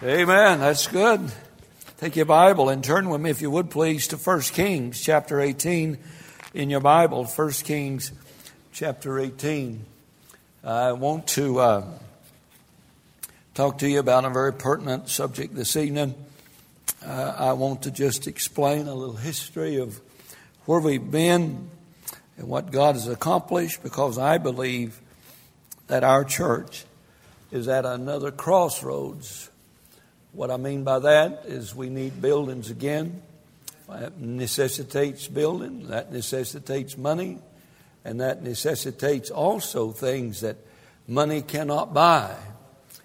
[0.00, 0.60] Amen.
[0.60, 1.32] That's good.
[1.96, 5.40] Take your Bible and turn with me, if you would please, to 1 Kings chapter
[5.40, 5.98] 18
[6.54, 7.24] in your Bible.
[7.24, 8.12] 1 Kings
[8.72, 9.84] chapter 18.
[10.62, 11.84] I want to uh,
[13.54, 16.14] talk to you about a very pertinent subject this evening.
[17.04, 20.00] Uh, I want to just explain a little history of
[20.64, 21.70] where we've been
[22.36, 25.00] and what God has accomplished because I believe
[25.88, 26.84] that our church
[27.50, 29.50] is at another crossroads
[30.38, 33.22] what I mean by that is we need buildings again.
[33.88, 37.40] That necessitates building, that necessitates money,
[38.04, 40.56] and that necessitates also things that
[41.08, 42.36] money cannot buy.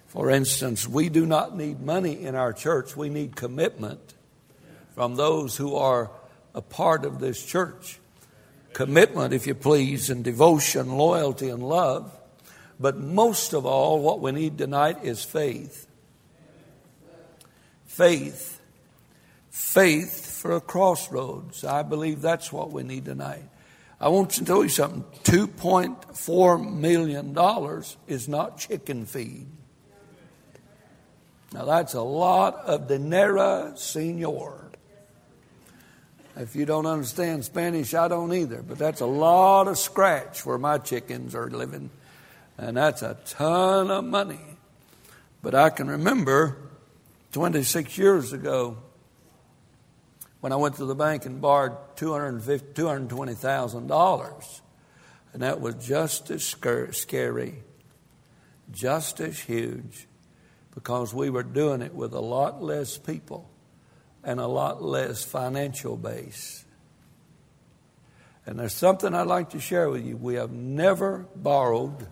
[0.06, 4.14] For instance, we do not need money in our church, we need commitment
[4.94, 6.12] from those who are
[6.54, 7.98] a part of this church.
[8.74, 12.16] Commitment, if you please, and devotion, loyalty, and love.
[12.78, 15.88] But most of all, what we need tonight is faith
[17.96, 18.60] faith.
[19.50, 21.64] Faith for a crossroads.
[21.64, 23.44] I believe that's what we need tonight.
[24.00, 29.46] I want to tell you something $2.4 million is not chicken feed.
[31.52, 34.72] Now, that's a lot of dinero, senor.
[36.36, 40.58] If you don't understand Spanish, I don't either, but that's a lot of scratch where
[40.58, 41.90] my chickens are living,
[42.58, 44.40] and that's a ton of money.
[45.42, 46.56] But I can remember
[47.34, 48.78] 26 years ago,
[50.38, 54.60] when I went to the bank and borrowed $220,000,
[55.32, 57.56] and that was just as scary,
[58.70, 60.06] just as huge,
[60.76, 63.50] because we were doing it with a lot less people
[64.22, 66.64] and a lot less financial base.
[68.46, 70.16] And there's something I'd like to share with you.
[70.16, 72.06] We have never borrowed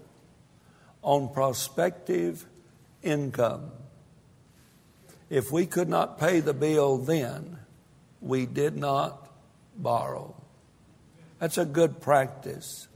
[1.00, 2.44] on prospective
[3.04, 3.70] income.
[5.33, 7.56] If we could not pay the bill then,
[8.20, 9.30] we did not
[9.74, 10.34] borrow.
[11.39, 12.86] That's a good practice.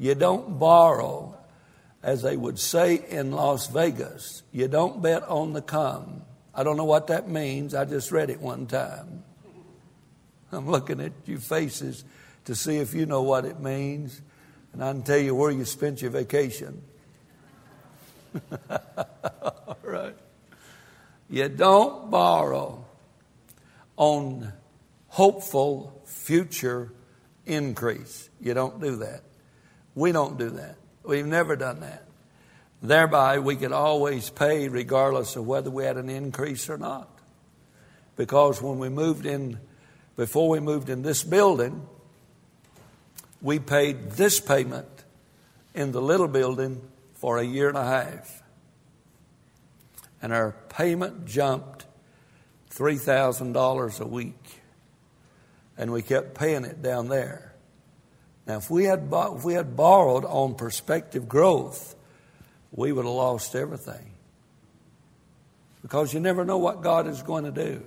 [0.00, 1.38] You don't borrow,
[2.02, 6.22] as they would say in Las Vegas, you don't bet on the come.
[6.52, 7.72] I don't know what that means.
[7.72, 9.22] I just read it one time.
[10.50, 12.04] I'm looking at your faces
[12.46, 14.22] to see if you know what it means,
[14.72, 16.82] and I can tell you where you spent your vacation.
[21.30, 22.84] You don't borrow
[23.96, 24.52] on
[25.08, 26.92] hopeful future
[27.44, 28.30] increase.
[28.40, 29.22] You don't do that.
[29.94, 30.76] We don't do that.
[31.02, 32.04] We've never done that.
[32.80, 37.08] Thereby, we could always pay regardless of whether we had an increase or not.
[38.16, 39.58] Because when we moved in,
[40.16, 41.86] before we moved in this building,
[43.42, 44.86] we paid this payment
[45.74, 46.80] in the little building
[47.14, 48.37] for a year and a half
[50.20, 51.86] and our payment jumped
[52.70, 54.60] $3,000 a week.
[55.76, 57.54] And we kept paying it down there.
[58.46, 61.94] Now, if we had, if we had borrowed on prospective growth,
[62.72, 64.12] we would have lost everything.
[65.82, 67.84] Because you never know what God is going to do.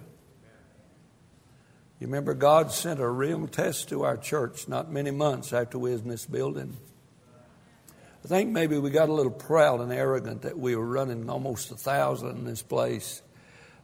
[1.99, 5.91] You remember, God sent a real test to our church not many months after we
[5.91, 6.77] was in this building.
[8.23, 11.71] I think maybe we got a little proud and arrogant that we were running almost
[11.71, 13.21] a thousand in this place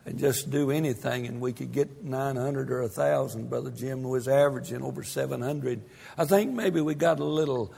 [0.05, 3.49] and just do anything and we could get 900 or a thousand.
[3.49, 5.81] Brother Jim was averaging over 700.
[6.17, 7.73] I think maybe we got a little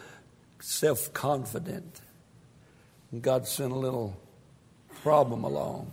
[0.60, 2.02] self confident.
[3.12, 4.20] And God sent a little
[5.02, 5.92] problem along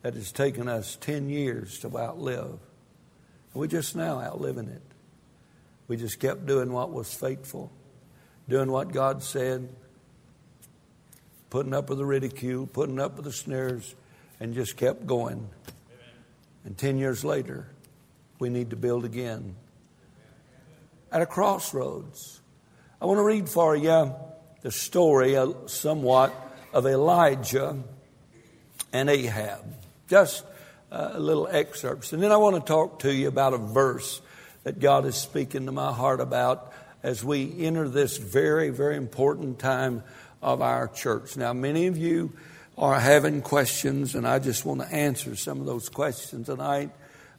[0.00, 2.58] that has taken us 10 years to outlive.
[3.52, 4.82] We're just now outliving it.
[5.88, 7.70] We just kept doing what was faithful
[8.48, 9.68] doing what God said,
[11.50, 13.94] putting up with the ridicule, putting up with the sneers,
[14.40, 15.48] and just kept going.
[16.64, 17.68] And 10 years later,
[18.38, 19.56] we need to build again.
[21.12, 22.40] At a crossroads.
[23.00, 24.14] I want to read for you
[24.62, 26.34] the story uh, somewhat
[26.72, 27.78] of Elijah
[28.92, 29.64] and Ahab.
[30.08, 30.44] Just
[30.90, 32.12] uh, a little excerpts.
[32.12, 34.20] And then I want to talk to you about a verse
[34.64, 36.72] that God is speaking to my heart about
[37.04, 40.02] as we enter this very, very important time
[40.40, 41.36] of our church.
[41.36, 42.32] Now, many of you
[42.78, 46.90] are having questions, and I just want to answer some of those questions tonight.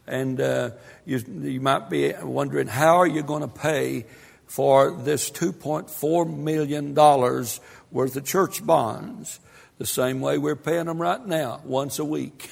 [0.06, 0.70] And uh,
[1.04, 4.06] you, you might be wondering, how are you going to pay
[4.46, 9.40] for this $2.4 million worth of church bonds?
[9.78, 12.50] The same way we're paying them right now, once a week.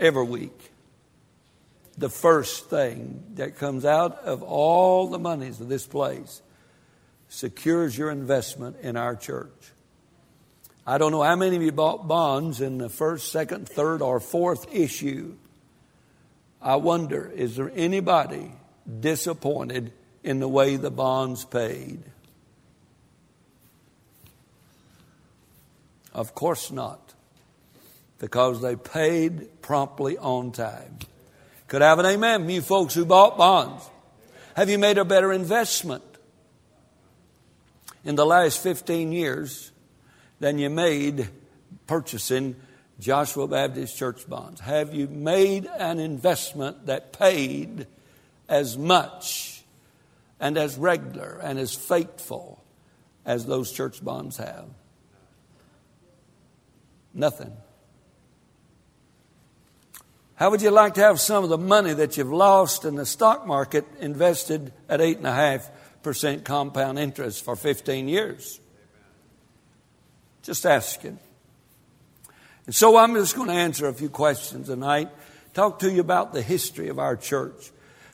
[0.00, 0.71] Every week
[1.96, 6.42] the first thing that comes out of all the monies of this place
[7.28, 9.72] secures your investment in our church.
[10.86, 14.20] I don't know how many of you bought bonds in the first, second, third, or
[14.20, 15.36] fourth issue.
[16.60, 18.52] I wonder, is there anybody
[19.00, 19.92] disappointed
[20.24, 22.02] in the way the bonds paid?
[26.12, 27.14] Of course not,
[28.18, 30.98] because they paid promptly on time.
[31.72, 33.88] Could I have an amen you folks who bought bonds?
[34.54, 36.04] Have you made a better investment
[38.04, 39.72] in the last 15 years?
[40.42, 41.28] than you made
[41.86, 42.56] purchasing
[42.98, 44.60] Joshua Baptist Church bonds?
[44.60, 47.86] Have you made an investment that paid
[48.48, 49.62] as much
[50.40, 52.62] and as regular and as faithful
[53.24, 54.66] as those church bonds have?
[57.14, 57.52] Nothing.
[60.36, 63.06] How would you like to have some of the money that you've lost in the
[63.06, 68.60] stock market invested at 8.5% compound interest for 15 years?
[70.42, 71.18] Just asking.
[72.66, 75.10] And so I'm just going to answer a few questions tonight.
[75.54, 77.70] Talk to you about the history of our church.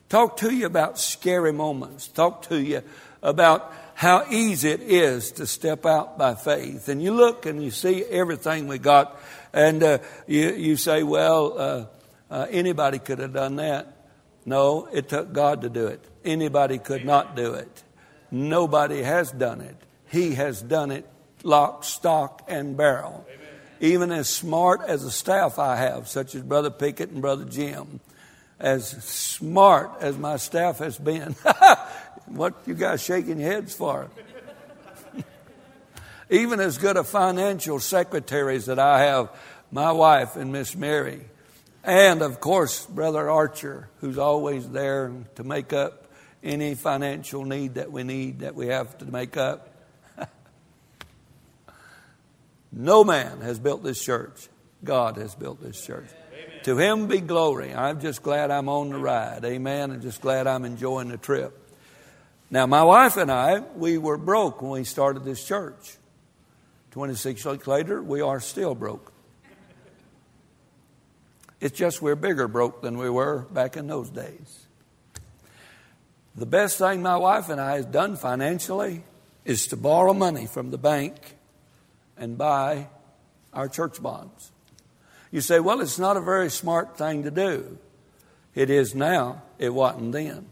[0.08, 2.08] Talk to you about scary moments.
[2.08, 2.82] Talk to you
[3.22, 6.88] about how easy it is to step out by faith.
[6.88, 9.20] And you look and you see everything we got,
[9.52, 11.84] and uh, you, you say, well, uh,
[12.30, 13.94] uh, anybody could have done that.
[14.44, 16.04] No, it took God to do it.
[16.24, 17.82] Anybody could not do it.
[18.30, 19.76] Nobody has done it.
[20.10, 21.06] He has done it
[21.42, 23.26] lock, stock, and barrel.
[23.28, 23.46] Amen.
[23.80, 28.00] Even as smart as the staff I have, such as Brother Pickett and Brother Jim,
[28.58, 31.32] as smart as my staff has been.
[32.26, 34.10] what you guys shaking your heads for?
[36.30, 39.30] Even as good a financial secretaries that I have,
[39.70, 41.20] my wife and Miss Mary.
[41.88, 46.04] And of course, Brother Archer, who's always there to make up
[46.44, 49.74] any financial need that we need, that we have to make up.
[52.70, 54.48] No man has built this church.
[54.84, 56.10] God has built this church.
[56.30, 56.62] Amen.
[56.64, 57.74] To him be glory.
[57.74, 59.42] I'm just glad I'm on the ride.
[59.46, 59.90] Amen.
[59.90, 61.58] And just glad I'm enjoying the trip.
[62.50, 65.96] Now, my wife and I, we were broke when we started this church.
[66.90, 69.14] 26 years later, we are still broke.
[71.60, 74.66] It's just we're bigger broke than we were back in those days.
[76.36, 79.02] The best thing my wife and I has done financially
[79.44, 81.16] is to borrow money from the bank
[82.16, 82.86] and buy
[83.52, 84.52] our church bonds.
[85.32, 87.78] You say, well, it's not a very smart thing to do.
[88.54, 90.46] It is now, it wasn't then.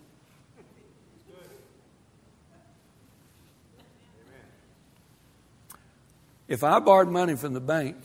[6.48, 7.96] If I borrowed money from the bank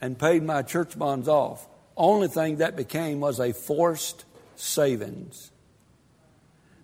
[0.00, 1.66] and paid my church bonds off,
[1.96, 4.24] only thing that became was a forced
[4.56, 5.50] savings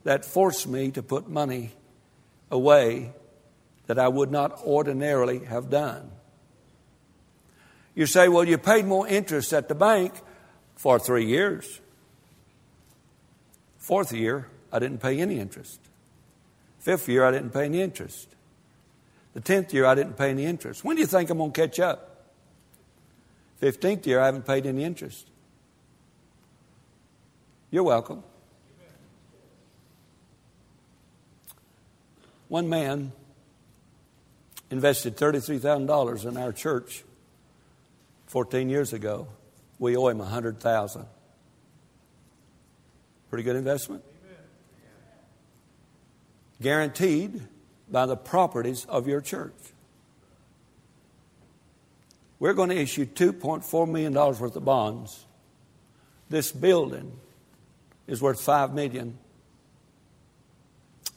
[0.05, 1.71] that forced me to put money
[2.51, 3.13] away
[3.87, 6.11] that I would not ordinarily have done.
[7.95, 10.15] You say, well, you paid more interest at the bank
[10.77, 11.81] for three years.
[13.79, 15.81] Fourth year, I didn't pay any interest.
[16.79, 18.29] Fifth year, I didn't pay any interest.
[19.35, 20.85] The tenth year, I didn't pay any interest.
[20.85, 22.12] When do you think I'm going to catch up?
[23.63, 25.31] Fifteenth year, I haven't paid any interest.
[27.71, 28.25] You're welcome.
[32.49, 33.13] One man
[34.69, 37.05] invested $33,000 in our church
[38.27, 39.29] 14 years ago.
[39.79, 41.07] We owe him 100000
[43.31, 44.03] Pretty good investment?
[46.61, 47.43] Guaranteed
[47.89, 49.55] by the properties of your church.
[52.43, 55.27] We're going to issue $2.4 million worth of bonds.
[56.29, 57.13] This building
[58.09, 59.17] is worth 5 million.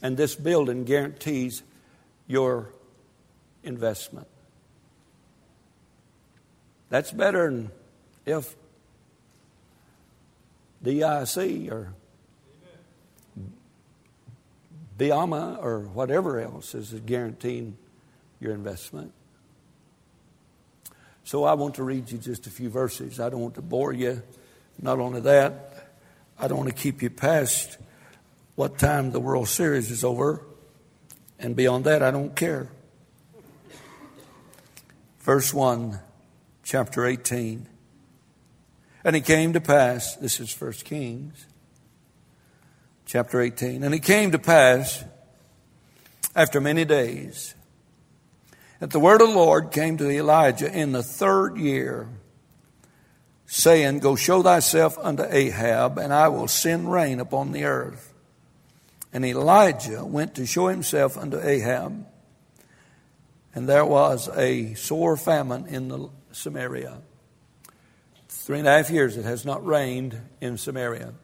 [0.00, 1.64] And this building guarantees
[2.28, 2.68] your
[3.64, 4.28] investment.
[6.90, 7.72] That's better than
[8.24, 8.54] if
[10.80, 11.92] DIC or
[14.96, 17.76] BIAMA or whatever else is guaranteeing
[18.38, 19.12] your investment.
[21.26, 23.18] So I want to read you just a few verses.
[23.18, 24.22] I don't want to bore you.
[24.80, 25.90] Not only that,
[26.38, 27.78] I don't want to keep you past
[28.54, 30.46] what time the World Series is over.
[31.40, 32.68] And beyond that, I don't care.
[35.18, 35.98] Verse 1,
[36.62, 37.66] chapter 18.
[39.02, 41.44] And it came to pass, this is First Kings,
[43.04, 43.82] chapter 18.
[43.82, 45.02] And it came to pass
[46.36, 47.55] after many days
[48.80, 52.08] that the word of the Lord came to Elijah in the third year,
[53.46, 58.12] saying, Go show thyself unto Ahab, and I will send rain upon the earth.
[59.12, 62.06] And Elijah went to show himself unto Ahab.
[63.54, 66.98] and there was a sore famine in the Samaria.
[68.28, 71.14] Three and a half years it has not rained in Samaria.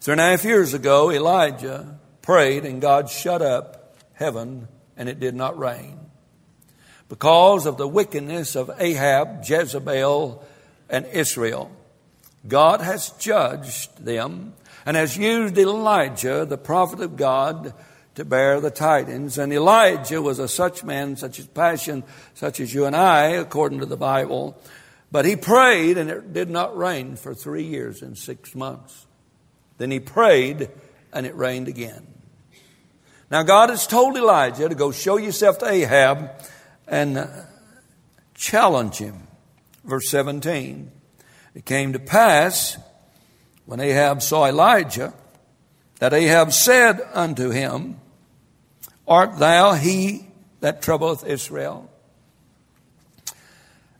[0.00, 5.20] Three and a half years ago, Elijah prayed and God shut up heaven and it
[5.20, 5.98] did not rain.
[7.08, 10.44] Because of the wickedness of Ahab, Jezebel,
[10.88, 11.70] and Israel,
[12.46, 17.74] God has judged them and has used Elijah, the prophet of God,
[18.14, 19.38] to bear the tidings.
[19.38, 23.80] And Elijah was a such man, such as passion, such as you and I, according
[23.80, 24.60] to the Bible.
[25.10, 29.06] But he prayed and it did not rain for three years and six months.
[29.78, 30.70] Then he prayed
[31.12, 32.06] and it rained again.
[33.32, 36.32] Now God has told Elijah to go show yourself to Ahab
[36.86, 37.26] and uh,
[38.34, 39.26] challenge him.
[39.84, 40.92] Verse 17.
[41.54, 42.76] It came to pass
[43.64, 45.14] when Ahab saw Elijah
[45.98, 47.98] that Ahab said unto him,
[49.08, 50.26] Art thou he
[50.60, 51.90] that troubleth Israel?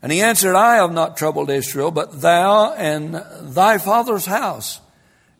[0.03, 4.79] And he answered, I have not troubled Israel, but thou and thy father's house,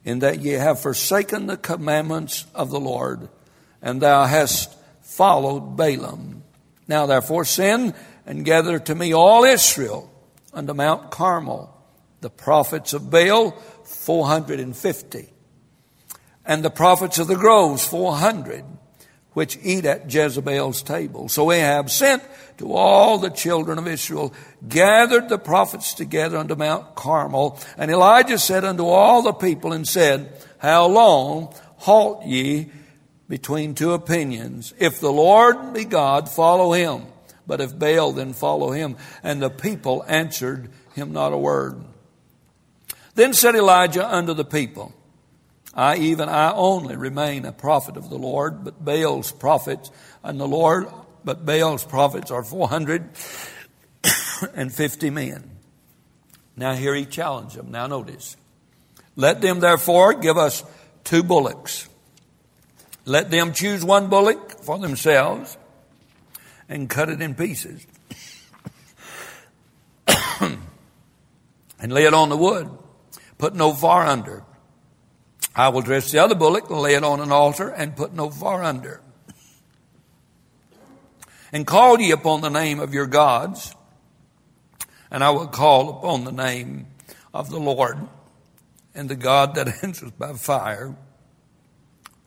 [0.03, 3.29] in that ye have forsaken the commandments of the Lord,
[3.83, 6.41] and thou hast followed Baalim.
[6.87, 7.93] Now therefore send
[8.25, 10.09] and gather to me all Israel
[10.53, 11.69] unto Mount Carmel,
[12.21, 13.51] the prophets of Baal,
[13.83, 15.29] 450,
[16.45, 18.63] and the prophets of the groves, 400
[19.33, 21.27] which eat at Jezebel's table.
[21.27, 22.23] So Ahab sent
[22.57, 24.33] to all the children of Israel,
[24.67, 29.87] gathered the prophets together unto Mount Carmel, and Elijah said unto all the people and
[29.87, 32.71] said, How long halt ye
[33.27, 34.74] between two opinions?
[34.77, 37.08] If the Lord be God, follow him.
[37.46, 38.98] But if Baal, then follow him.
[39.22, 41.84] And the people answered him not a word.
[43.15, 44.94] Then said Elijah unto the people,
[45.74, 49.92] I, even I only, remain a prophet of the Lord, but Baal's prophets
[50.24, 50.88] and the Lord,
[51.24, 55.50] but Baal's prophets are 450 men.
[56.56, 57.72] Now here he challenged them.
[57.72, 58.38] Now notice.
[59.15, 60.63] Let them therefore give us
[61.03, 61.89] two bullocks.
[63.05, 65.57] Let them choose one bullock for themselves
[66.69, 67.86] and cut it in pieces
[70.39, 72.69] and lay it on the wood.
[73.38, 74.43] Put no fire under
[75.55, 78.29] I will dress the other bullock and lay it on an altar and put no
[78.29, 79.01] fire under.
[81.51, 83.75] And call ye upon the name of your gods,
[85.12, 86.88] and I will call upon the name
[87.31, 88.00] of the Lord,
[88.95, 90.95] and the God that answers by fire,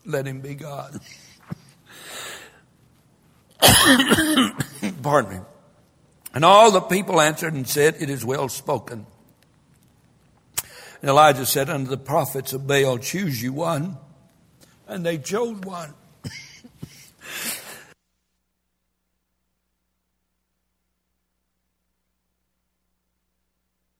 [0.07, 0.99] let him be God.
[5.03, 5.39] Pardon me.
[6.33, 9.05] And all the people answered and said, It is well spoken.
[11.01, 13.97] And Elijah said unto the prophets of Baal, Choose you one.
[14.87, 15.93] And they chose one.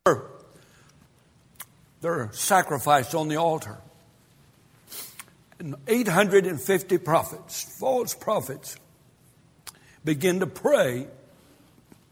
[2.01, 3.79] They're sacrificed on the altar.
[5.59, 8.77] And 850 prophets, false prophets,
[10.05, 11.07] begin to pray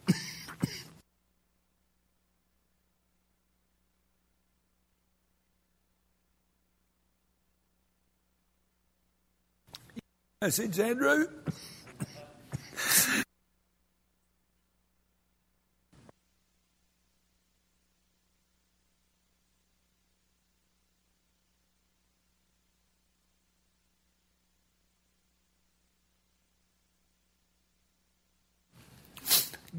[10.42, 11.28] message, Andrew?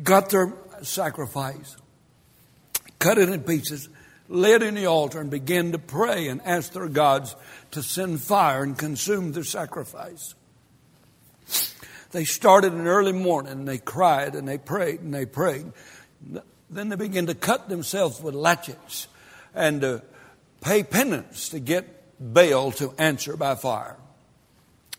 [0.03, 1.76] Got their sacrifice,
[2.99, 3.88] cut it in pieces,
[4.29, 7.37] laid in the altar, and began to pray and ask their gods
[7.73, 10.35] to send fire and consume their sacrifice.
[12.12, 15.67] They started in early morning and they cried and they prayed and they prayed.
[16.71, 19.07] Then they began to cut themselves with latchets
[19.55, 20.03] and to
[20.61, 21.85] pay penance to get
[22.19, 23.97] Baal to answer by fire.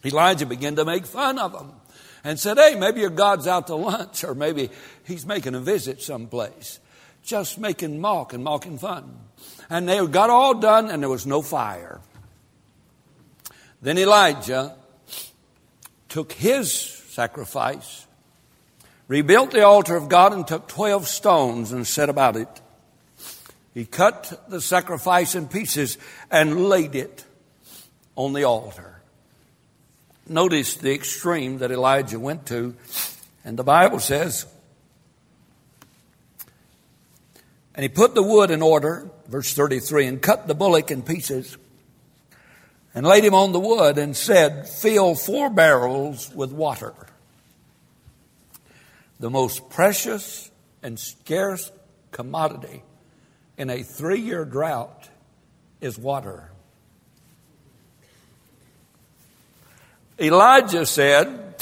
[0.06, 1.74] Elijah began to make fun of them
[2.24, 4.70] and said, Hey, maybe your God's out to lunch or maybe
[5.06, 6.80] he's making a visit someplace.
[7.24, 9.20] Just making mock and mocking fun.
[9.70, 12.00] And they got all done and there was no fire.
[13.82, 14.76] Then Elijah
[16.10, 18.08] took his sacrifice,
[19.08, 22.50] rebuilt the altar of God, and took 12 stones and set about it.
[23.74, 25.98] He cut the sacrifice in pieces
[26.32, 27.26] and laid it
[28.16, 28.97] on the altar.
[30.30, 32.76] Notice the extreme that Elijah went to,
[33.46, 34.46] and the Bible says,
[37.76, 41.58] and he put the wood in order, verse 33, and cut the bullock in pieces
[42.96, 46.94] and laid him on the wood and said, Fill four barrels with water
[49.20, 50.52] the most precious
[50.84, 51.72] and scarce
[52.12, 52.84] commodity
[53.58, 55.10] in a three year drought
[55.82, 56.52] is water.
[60.20, 61.56] Elijah said,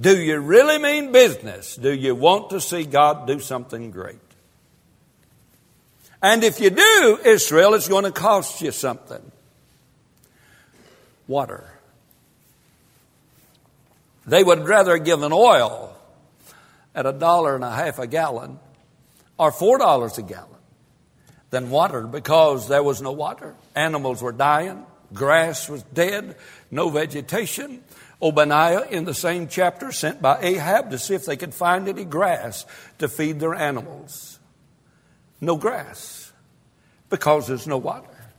[0.00, 1.76] Do you really mean business?
[1.76, 4.18] Do you want to see God do something great?
[6.22, 9.22] And if you do, Israel, it's going to cost you something.
[11.26, 11.64] Water.
[14.26, 15.96] They would rather give an oil
[16.94, 18.58] at a dollar and a half a gallon
[19.38, 20.48] or four dollars a gallon
[21.50, 23.54] than water because there was no water.
[23.74, 24.84] Animals were dying,
[25.14, 26.36] grass was dead,
[26.70, 27.82] no vegetation.
[28.20, 32.04] Obadiah, in the same chapter, sent by Ahab to see if they could find any
[32.04, 32.66] grass
[32.98, 34.40] to feed their animals.
[35.40, 36.32] No grass
[37.10, 38.32] because there's no water.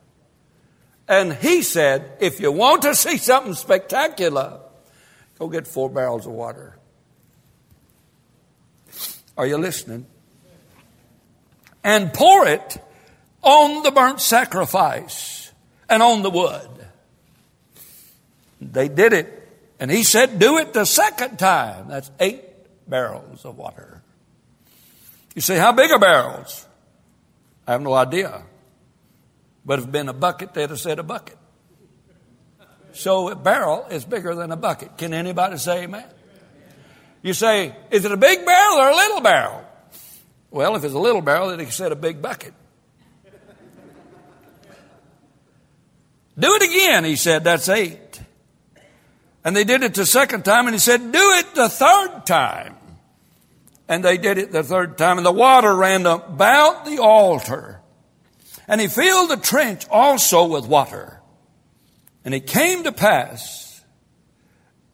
[1.08, 4.60] And he said, if you want to see something spectacular,
[5.40, 6.78] go get four barrels of water.
[9.38, 10.06] Are you listening?
[11.84, 12.84] And pour it
[13.42, 15.52] on the burnt sacrifice
[15.90, 16.70] and on the wood.
[18.62, 19.36] They did it.
[19.80, 21.88] And he said, do it the second time.
[21.88, 22.44] That's eight
[22.88, 24.02] barrels of water.
[25.36, 26.66] You say, how big are barrels?
[27.66, 28.44] I have no idea.
[29.64, 31.38] But if it been a bucket, they'd have said a bucket.
[32.92, 34.98] So a barrel is bigger than a bucket.
[34.98, 36.06] Can anybody say amen?
[37.22, 39.64] You say, is it a big barrel or a little barrel?
[40.52, 42.54] Well, if it's a little barrel, then he said a big bucket.
[46.38, 48.09] Do it again, he said, that's eight.
[49.44, 52.76] And they did it the second time, and he said, do it the third time.
[53.88, 57.82] And they did it the third time, and the water ran about the altar.
[58.68, 61.22] And he filled the trench also with water.
[62.24, 63.84] And it came to pass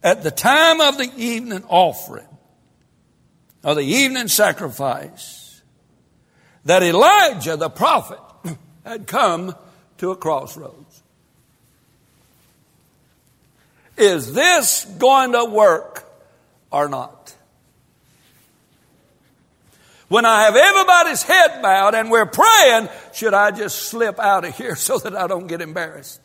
[0.01, 2.27] at the time of the evening offering,
[3.63, 5.63] or the evening sacrifice,
[6.63, 8.19] that Elijah the prophet
[8.85, 9.55] had come
[9.97, 10.84] to a crossroads.
[13.97, 16.03] Is this going to work
[16.71, 17.33] or not?
[20.07, 24.55] When I have everybody's head bowed and we're praying, should I just slip out of
[24.55, 26.21] here so that I don't get embarrassed?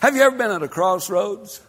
[0.00, 1.60] Have you ever been at a crossroads?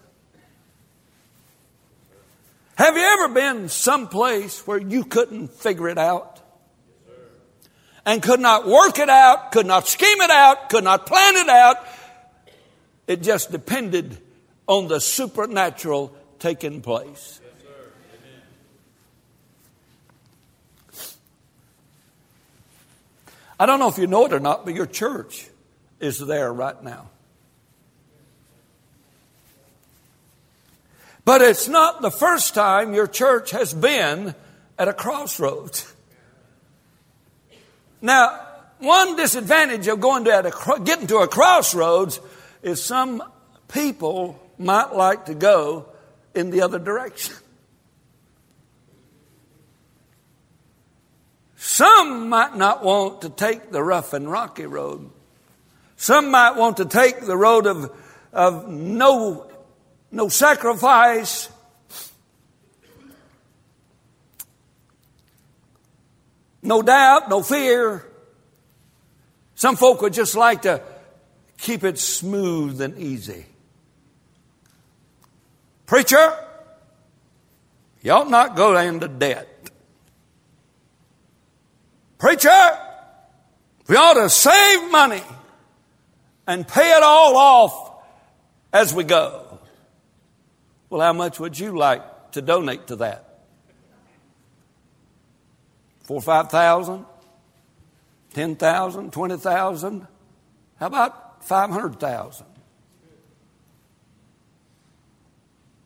[2.76, 6.40] Have you ever been someplace where you couldn't figure it out?
[8.06, 11.50] And could not work it out, could not scheme it out, could not plan it
[11.50, 11.78] out.
[13.12, 14.17] It just depended
[14.67, 17.41] on the supernatural taking place.
[23.60, 25.50] I don't know if you know it or not, but your church
[26.00, 27.10] is there right now.
[31.26, 34.34] But it's not the first time your church has been
[34.80, 35.93] at a crossroads.
[38.02, 38.39] Now,
[38.80, 42.21] one disadvantage of going to a, getting to a crossroads
[42.62, 43.24] is some
[43.67, 45.88] people might like to go
[46.36, 47.36] in the other direction.
[51.56, 55.10] Some might not want to take the rough and rocky road.
[55.95, 57.91] Some might want to take the road of,
[58.34, 59.52] of no
[60.12, 61.50] no sacrifice.
[66.62, 68.06] No doubt, no fear.
[69.56, 70.82] Some folk would just like to
[71.62, 73.45] keep it smooth and easy.
[75.86, 76.34] Preacher,
[78.02, 79.47] you ought not go into debt.
[82.17, 82.78] Preacher,
[83.88, 85.21] we ought to save money
[86.47, 88.04] and pay it all off
[88.74, 89.60] as we go.
[90.89, 93.39] Well, how much would you like to donate to that?
[96.04, 97.06] Four, five thousand?
[98.34, 99.13] Ten thousand?
[99.13, 100.08] Twenty thousand?
[100.80, 102.47] How about five hundred thousand?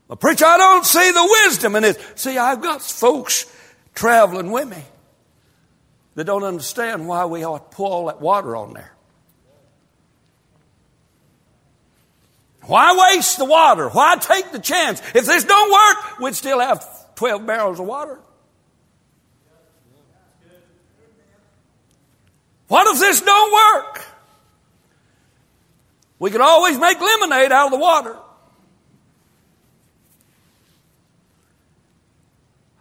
[0.08, 1.98] But preacher, I don't see the wisdom in this.
[2.16, 3.52] See, I've got folks
[3.96, 4.84] traveling with me
[6.14, 8.92] that don't understand why we ought to pour all that water on there.
[12.64, 13.90] Why waste the water?
[13.90, 15.00] Why take the chance?
[15.14, 18.20] If this don't work, we'd still have 12 barrels of water.
[22.68, 24.05] What if this don't work?
[26.26, 28.18] We could always make lemonade out of the water.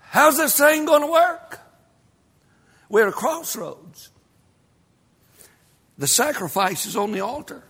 [0.00, 1.60] How's this thing going to work?
[2.88, 4.08] We're at a crossroads.
[5.98, 7.64] The sacrifice is on the altar.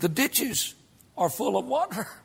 [0.00, 0.74] The ditches
[1.16, 2.06] are full of water.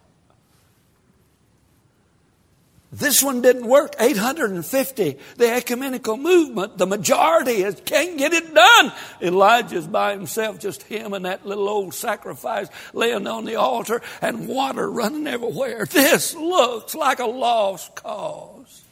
[2.91, 3.93] This one didn't work.
[3.99, 5.17] 850.
[5.37, 8.91] The ecumenical movement, the majority is, can't get it done.
[9.21, 14.47] Elijah's by himself, just him and that little old sacrifice laying on the altar and
[14.47, 15.85] water running everywhere.
[15.85, 18.83] This looks like a lost cause.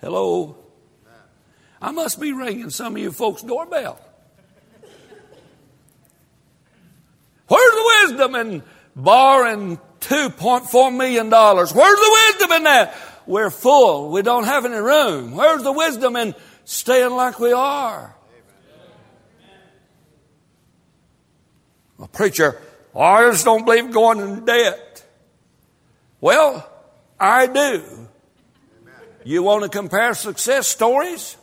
[0.00, 0.56] Hello?
[1.82, 4.00] I must be ringing some of you folks' doorbell.
[7.48, 8.62] Where's the wisdom in
[8.96, 11.30] borrowing $2.4 million?
[11.30, 12.94] Where's the wisdom in that?
[13.26, 14.10] We're full.
[14.10, 15.34] We don't have any room.
[15.34, 18.14] Where's the wisdom in staying like we are?
[21.98, 22.60] A preacher,
[22.94, 25.04] I just don't believe going in debt.
[26.20, 26.70] Well,
[27.18, 28.08] I do.
[29.24, 31.36] You want to compare success stories?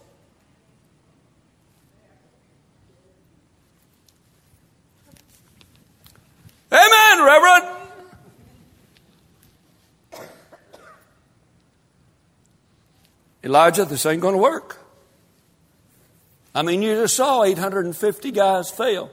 [6.72, 7.83] Amen, Reverend.
[13.44, 14.80] Elijah, this ain't going to work.
[16.56, 19.10] I mean, you just saw 850 guys fail.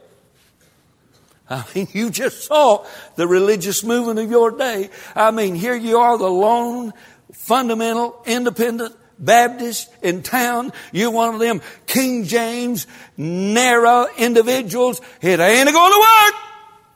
[1.49, 4.89] I mean, you just saw the religious movement of your day.
[5.15, 6.93] I mean, here you are, the lone,
[7.33, 10.71] fundamental, independent Baptist in town.
[10.91, 14.99] You're one of them King James, narrow individuals.
[15.21, 16.33] It ain't going to work.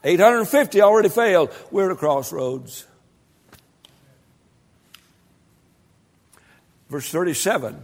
[0.02, 1.52] 850 already failed.
[1.70, 2.86] We're at a crossroads.
[6.88, 7.76] Verse 37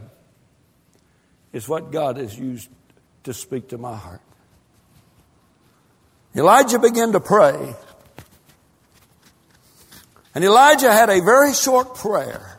[1.52, 2.68] is what God has used
[3.24, 4.20] to speak to my heart.
[6.34, 7.74] Elijah began to pray.
[10.34, 12.58] And Elijah had a very short prayer.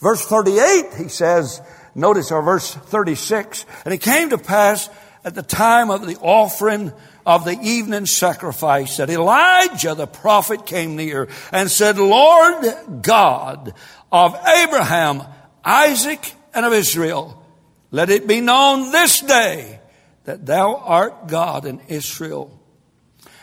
[0.00, 1.60] Verse 38, he says,
[1.94, 4.88] notice our verse 36, and it came to pass
[5.24, 6.92] at the time of the offering
[7.26, 13.74] of the evening sacrifice that Elijah the prophet came near and said, Lord God
[14.10, 15.22] of Abraham,
[15.64, 17.44] Isaac, and of Israel,
[17.90, 19.80] let it be known this day
[20.24, 22.58] that thou art God in Israel,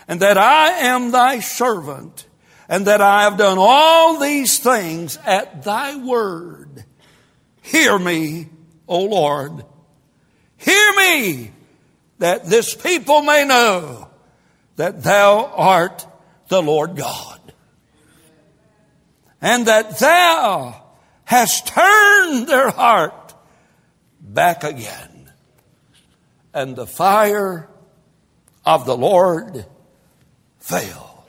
[0.08, 2.28] and that I am thy servant,
[2.70, 6.84] and that I have done all these things at thy word.
[7.62, 8.50] Hear me,
[8.88, 9.66] O Lord.
[10.58, 11.52] Hear me,
[12.20, 14.10] that this people may know
[14.76, 16.06] that thou art
[16.48, 17.40] the Lord God.
[19.42, 20.82] And that thou
[21.26, 23.34] hast turned their heart
[24.20, 25.32] back again.
[26.54, 27.68] And the fire
[28.66, 29.66] of the Lord
[30.60, 31.26] fell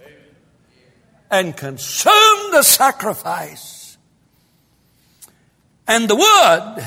[1.30, 3.98] and consumed the sacrifice
[5.88, 6.86] and the wood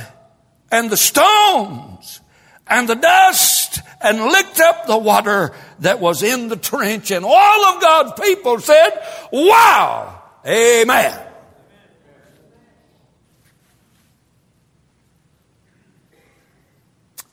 [0.71, 2.21] and the stones
[2.67, 3.58] and the dust
[4.01, 7.11] and licked up the water that was in the trench.
[7.11, 8.91] And all of God's people said,
[9.31, 10.21] Wow!
[10.45, 11.19] Amen.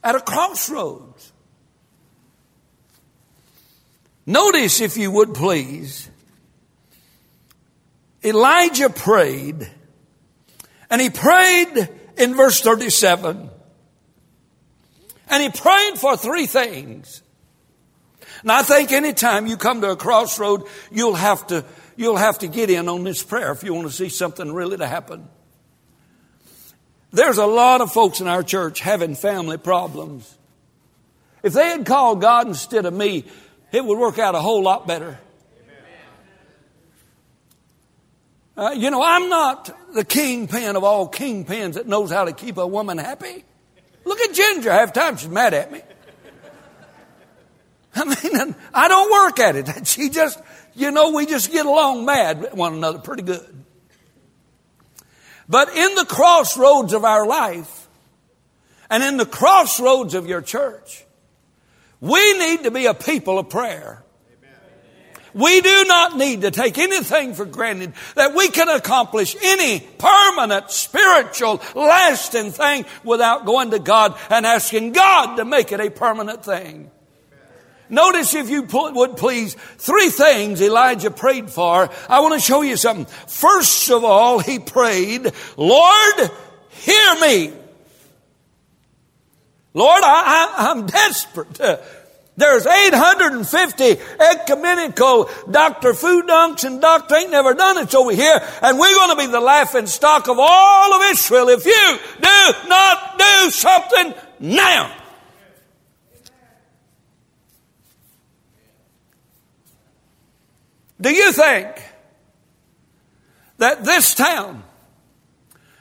[0.02, 1.32] At a crossroads.
[4.24, 6.10] Notice, if you would please,
[8.24, 9.70] Elijah prayed,
[10.90, 13.50] and he prayed in verse 37
[15.28, 17.22] and he prayed for three things.
[18.44, 21.64] Now I think anytime you come to a crossroad, you'll have to,
[21.96, 24.76] you'll have to get in on this prayer if you want to see something really
[24.76, 25.28] to happen.
[27.12, 30.36] There's a lot of folks in our church having family problems.
[31.42, 33.24] If they had called God instead of me,
[33.72, 35.18] it would work out a whole lot better.
[38.56, 42.56] Uh, you know, I'm not the kingpin of all kingpins that knows how to keep
[42.56, 43.44] a woman happy.
[44.06, 44.72] Look at Ginger.
[44.72, 45.82] Half time she's mad at me.
[47.94, 49.68] I mean, I don't work at it.
[49.86, 50.40] She just,
[50.74, 53.64] you know, we just get along mad with one another pretty good.
[55.48, 57.88] But in the crossroads of our life
[58.88, 61.04] and in the crossroads of your church,
[62.00, 64.04] we need to be a people of prayer.
[65.36, 70.70] We do not need to take anything for granted that we can accomplish any permanent,
[70.70, 76.42] spiritual, lasting thing without going to God and asking God to make it a permanent
[76.42, 76.90] thing.
[77.90, 81.90] Notice if you would please, three things Elijah prayed for.
[82.08, 83.04] I want to show you something.
[83.26, 86.30] First of all, he prayed, Lord,
[86.70, 87.52] hear me.
[89.74, 91.60] Lord, I, am desperate.
[92.36, 95.94] There's 850 ecumenical Dr.
[95.94, 97.16] Food Dunks and Dr.
[97.16, 100.36] Ain't Never Done It's over here, and we're going to be the laughing stock of
[100.38, 104.94] all of Israel if you do not do something now.
[111.00, 111.68] Do you think
[113.58, 114.62] that this town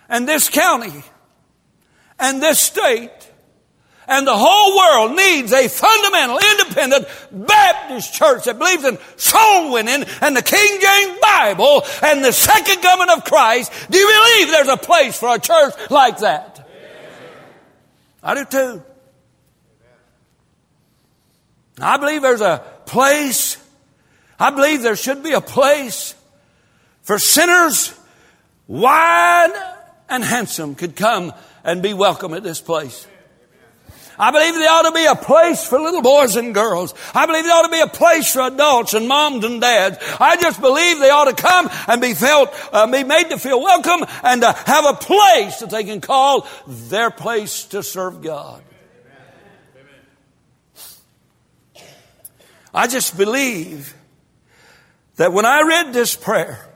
[0.08, 1.04] and this county
[2.20, 3.12] and this state
[4.08, 10.06] and the whole world needs a fundamental, independent Baptist church that believes in soul winning
[10.22, 13.72] and the King James Bible and the second coming of Christ.
[13.90, 16.68] Do you believe there's a place for a church like that?
[18.24, 18.84] I do too.
[21.80, 23.58] I believe there's a place,
[24.40, 26.16] I believe there should be a place
[27.02, 27.94] for sinners,
[28.68, 29.54] wide
[30.10, 33.08] and handsome, could come and be welcome at this place.
[34.18, 36.94] I believe there ought to be a place for little boys and girls.
[37.14, 39.98] I believe there ought to be a place for adults and moms and dads.
[40.20, 43.62] I just believe they ought to come and be felt, uh, be made to feel
[43.62, 48.64] welcome and to have a place that they can call their place to serve God.
[52.74, 53.94] I just believe
[55.16, 56.70] that when I read this prayer,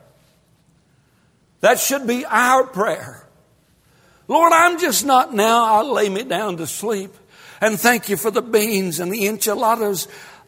[1.60, 3.28] that should be our prayer.
[4.30, 5.66] Lord, I'm just not now.
[5.66, 7.14] I'll lay me down to sleep.
[7.62, 10.08] And thank you for the beans and the enchiladas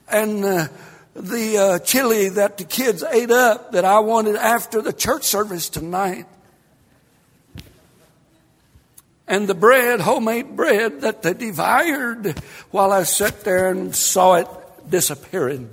[0.10, 0.68] and uh,
[1.16, 5.70] the uh, chili that the kids ate up that I wanted after the church service
[5.70, 6.26] tonight.
[9.28, 12.40] And the bread, homemade bread that they devoured
[12.72, 14.48] while I sat there and saw it
[14.90, 15.70] disappearing.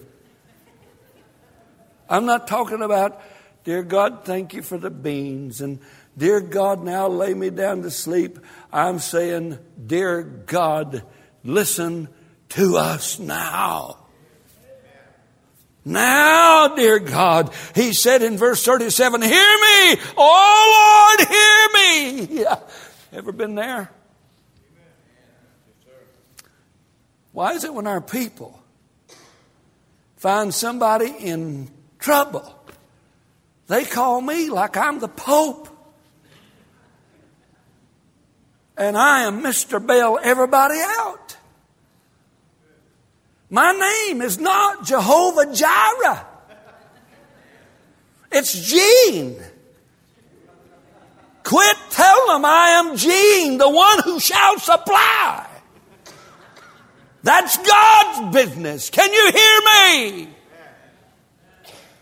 [2.09, 3.21] I'm not talking about,
[3.65, 5.81] dear God, thank you for the beans and
[6.17, 8.39] dear God, now lay me down to sleep.
[8.73, 11.05] I'm saying, dear God,
[11.45, 12.09] Listen
[12.51, 13.99] to us now.
[15.85, 22.43] Now, dear God, he said in verse 37, hear me, oh Lord, hear me.
[22.43, 22.61] Yeah.
[23.13, 23.91] Ever been there?
[27.33, 28.61] Why is it when our people
[30.17, 32.55] find somebody in trouble,
[33.69, 35.69] they call me like I'm the Pope?
[38.77, 39.85] And I am Mr.
[39.85, 41.28] Bell, everybody out.
[43.51, 46.27] My name is not Jehovah Jireh.
[48.31, 49.43] It's Gene.
[51.43, 55.47] Quit telling them I am Gene, the one who shall supply.
[57.23, 58.91] That's God's business.
[58.91, 59.61] Can you hear
[60.17, 60.29] me?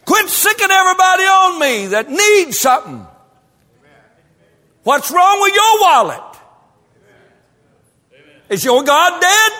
[0.04, 3.06] Quit sicking everybody on me that needs something.
[4.82, 6.36] What's wrong with your wallet?
[8.48, 9.52] Is your God dead?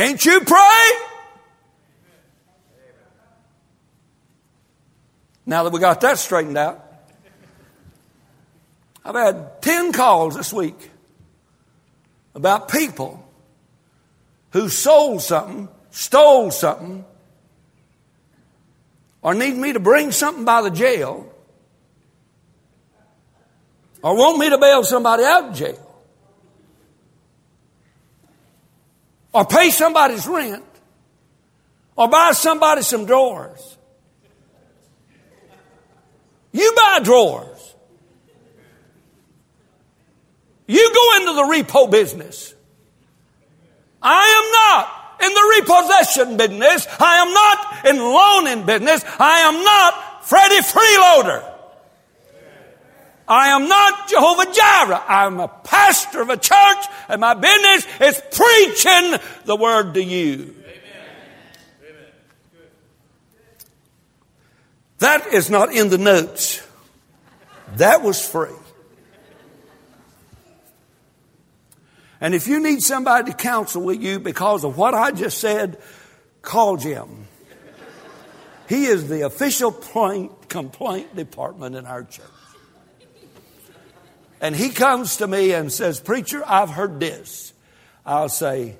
[0.00, 0.90] Can't you pray?
[5.44, 6.82] Now that we got that straightened out,
[9.04, 10.90] I've had 10 calls this week
[12.34, 13.22] about people
[14.52, 17.04] who sold something, stole something,
[19.20, 21.30] or need me to bring something by the jail,
[24.02, 25.89] or want me to bail somebody out of jail.
[29.32, 30.64] Or pay somebody's rent
[31.96, 33.76] or buy somebody some drawers.
[36.52, 37.74] You buy drawers.
[40.66, 42.54] You go into the repo business.
[44.02, 46.86] I am not in the repossession business.
[46.98, 49.04] I am not in loaning business.
[49.18, 51.59] I am not Freddie Freeloader.
[53.30, 55.04] I am not Jehovah Jireh.
[55.06, 60.56] I'm a pastor of a church and my business is preaching the word to you.
[64.98, 66.60] That is not in the notes.
[67.76, 68.50] That was free.
[72.20, 75.80] And if you need somebody to counsel with you because of what I just said,
[76.42, 77.28] call Jim.
[78.68, 82.26] He is the official complaint department in our church
[84.40, 87.52] and he comes to me and says, Preacher, I've heard this,
[88.04, 88.76] I'll say,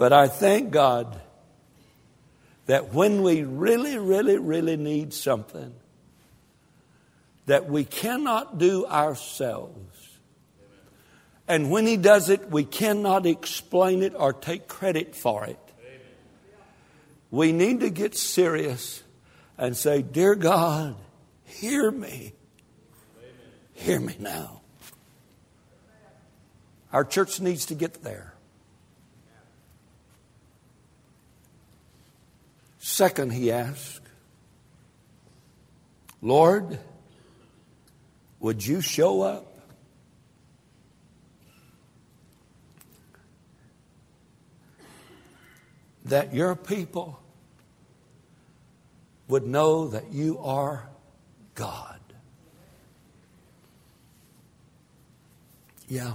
[0.00, 1.20] But I thank God
[2.64, 5.74] that when we really, really, really need something
[7.44, 10.18] that we cannot do ourselves,
[11.46, 15.58] and when He does it, we cannot explain it or take credit for it.
[17.30, 19.02] We need to get serious
[19.60, 20.96] and say, Dear God,
[21.44, 22.32] hear me.
[23.74, 24.62] Hear me now.
[26.92, 28.34] Our church needs to get there.
[32.78, 34.00] Second, he asked,
[36.22, 36.78] Lord,
[38.40, 39.46] would you show up?
[46.06, 47.19] That your people
[49.30, 50.88] would know that you are
[51.54, 52.00] God.
[55.88, 56.14] Yeah.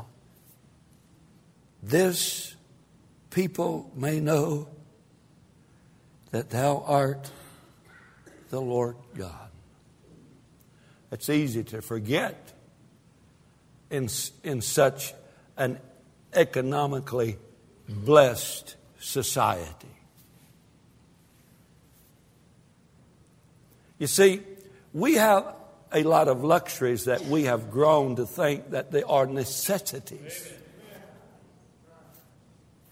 [1.81, 2.55] This
[3.29, 4.67] people may know
[6.31, 7.31] that thou art
[8.49, 9.49] the Lord God.
[11.11, 12.53] It's easy to forget
[13.89, 14.09] in,
[14.43, 15.13] in such
[15.55, 15.79] an
[16.33, 17.37] economically
[17.87, 19.94] blessed society.
[23.97, 24.41] You see,
[24.93, 25.55] we have
[25.91, 30.51] a lot of luxuries that we have grown to think that they are necessities.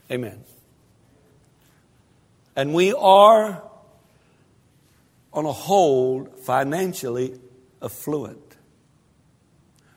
[0.09, 0.43] Amen.
[2.55, 3.63] And we are,
[5.33, 7.39] on a whole, financially
[7.81, 8.55] affluent.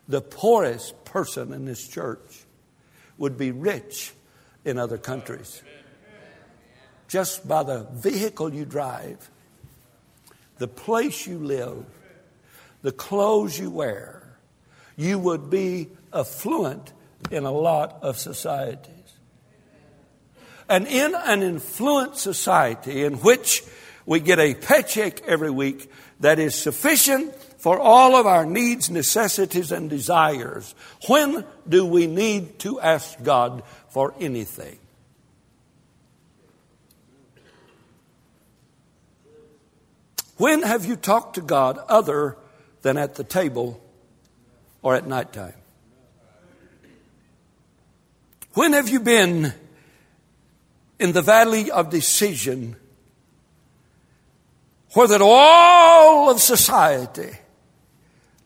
[0.08, 2.44] The poorest person in this church
[3.18, 4.12] would be rich
[4.64, 5.62] in other countries.
[7.08, 9.30] Just by the vehicle you drive,
[10.58, 11.84] the place you live,
[12.82, 14.38] the clothes you wear,
[14.96, 16.92] you would be affluent
[17.30, 18.92] in a lot of societies.
[20.68, 23.62] And in an affluent society in which
[24.04, 25.90] we get a paycheck every week
[26.20, 30.74] that is sufficient for all of our needs, necessities, and desires,
[31.08, 34.78] when do we need to ask God for anything?
[40.36, 42.36] When have you talked to God other
[42.82, 43.80] than at the table
[44.82, 45.54] or at nighttime?
[48.52, 49.52] When have you been
[50.98, 52.76] in the valley of decision
[54.92, 57.36] where that all of society,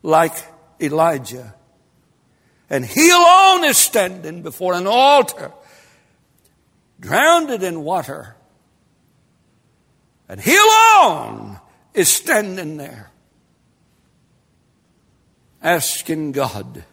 [0.03, 0.35] like
[0.81, 1.55] Elijah,
[2.69, 5.53] and he alone is standing before an altar,
[6.99, 8.37] drowned in water,
[10.29, 11.59] and he alone
[11.95, 13.11] is standing there
[15.63, 16.85] asking God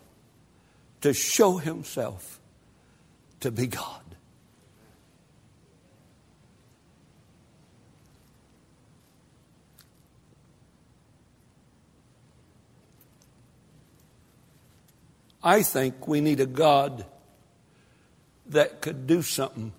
[1.02, 2.40] to show himself
[3.40, 4.02] to be God.
[15.44, 17.06] I think we need a God
[18.48, 19.72] that could do something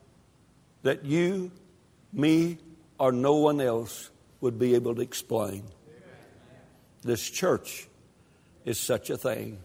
[0.82, 1.50] that you,
[2.12, 2.56] me,
[2.98, 4.08] or no one else
[4.40, 5.64] would be able to explain.
[7.02, 7.88] This church
[8.64, 9.58] is such a thing.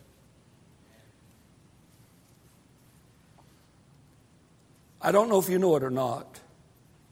[5.01, 6.39] I don't know if you know it or not.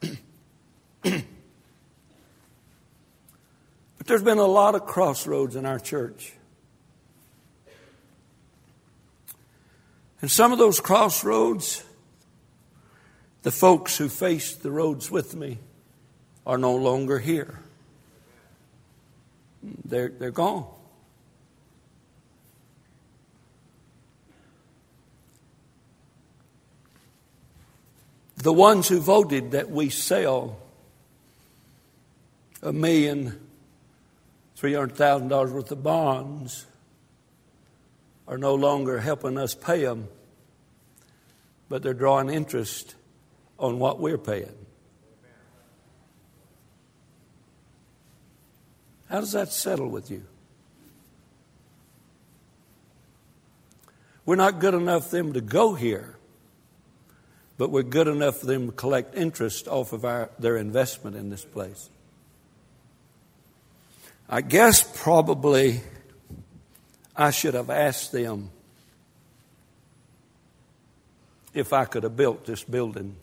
[1.02, 1.24] but
[4.06, 6.32] there's been a lot of crossroads in our church.
[10.22, 11.84] And some of those crossroads,
[13.42, 15.58] the folks who faced the roads with me
[16.46, 17.58] are no longer here.
[19.84, 20.66] They're, they're gone.
[28.36, 30.58] The ones who voted that we sell
[32.60, 33.38] a million,
[34.56, 36.66] three hundred thousand dollars worth of bonds
[38.26, 40.08] are no longer helping us pay them,
[41.68, 42.96] but they're drawing interest
[43.58, 44.54] on what we're paying.
[49.12, 50.24] How does that settle with you?
[54.24, 56.16] We're not good enough for them to go here,
[57.58, 61.28] but we're good enough for them to collect interest off of our, their investment in
[61.28, 61.90] this place.
[64.30, 65.82] I guess probably
[67.14, 68.50] I should have asked them
[71.52, 73.16] if I could have built this building.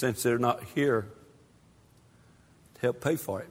[0.00, 1.06] Since they're not here
[2.72, 3.50] to help pay for it.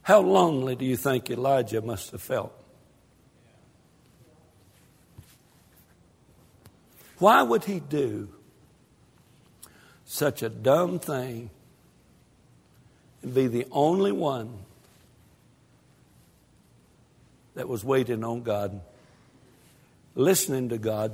[0.00, 2.50] How lonely do you think Elijah must have felt?
[7.18, 8.30] Why would he do
[10.06, 11.50] such a dumb thing
[13.20, 14.60] and be the only one
[17.58, 18.80] that was waiting on God,
[20.14, 21.12] listening to God,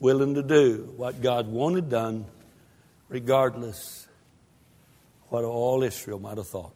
[0.00, 2.26] willing to do what God wanted done,
[3.08, 4.08] regardless
[5.28, 6.74] what all Israel might have thought.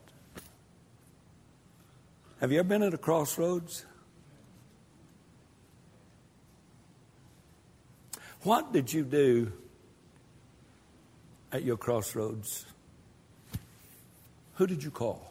[2.41, 3.85] Have you ever been at a crossroads?
[8.45, 9.53] What did you do
[11.51, 12.67] at your crossroads?
[14.55, 15.28] Who did you call?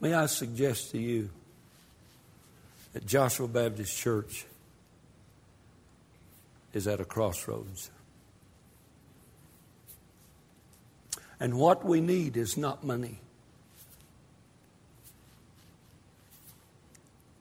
[0.00, 1.30] May I suggest to you
[2.92, 4.46] that Joshua Baptist Church
[6.72, 7.90] is at a crossroads.
[11.38, 13.18] And what we need is not money.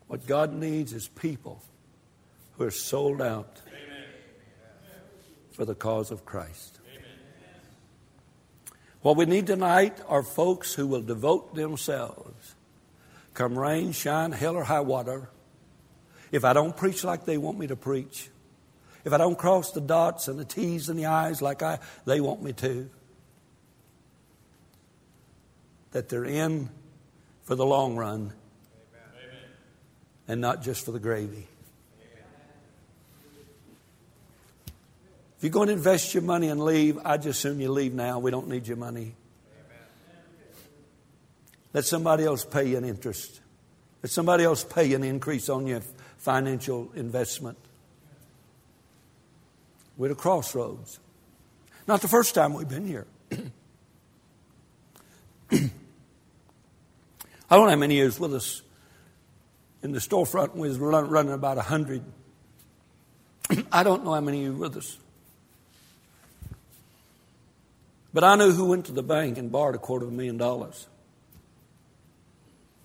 [0.07, 1.62] What God needs is people
[2.57, 4.03] who are sold out Amen.
[5.51, 6.80] for the cause of Christ.
[6.91, 7.12] Amen.
[9.01, 12.39] What we need tonight are folks who will devote themselves,
[13.40, 15.30] come rain, shine, hell, or high water.
[16.30, 18.30] If I don't preach like they want me to preach,
[19.06, 22.20] if I don't cross the dots and the T's and the I's like I, they
[22.20, 22.90] want me to,
[25.92, 26.70] that they're in
[27.44, 28.34] for the long run Amen.
[30.28, 31.48] and not just for the gravy.
[35.38, 38.20] If you're going to invest your money and leave, I just assume you leave now.
[38.20, 39.16] We don't need your money.
[41.74, 43.41] Let somebody else pay you an interest.
[44.01, 45.82] Let somebody else pay an increase on your
[46.17, 47.57] financial investment.
[49.97, 50.99] We're at a crossroads.
[51.88, 53.05] Not the first time we've been here.
[55.51, 55.70] I
[57.49, 58.61] don't know how many years with us.
[59.82, 62.03] In the storefront, we was running about a hundred.
[63.72, 64.97] I don't know how many of you with us.
[68.13, 70.38] But I knew who went to the bank and borrowed a quarter of a million
[70.38, 70.88] dollars.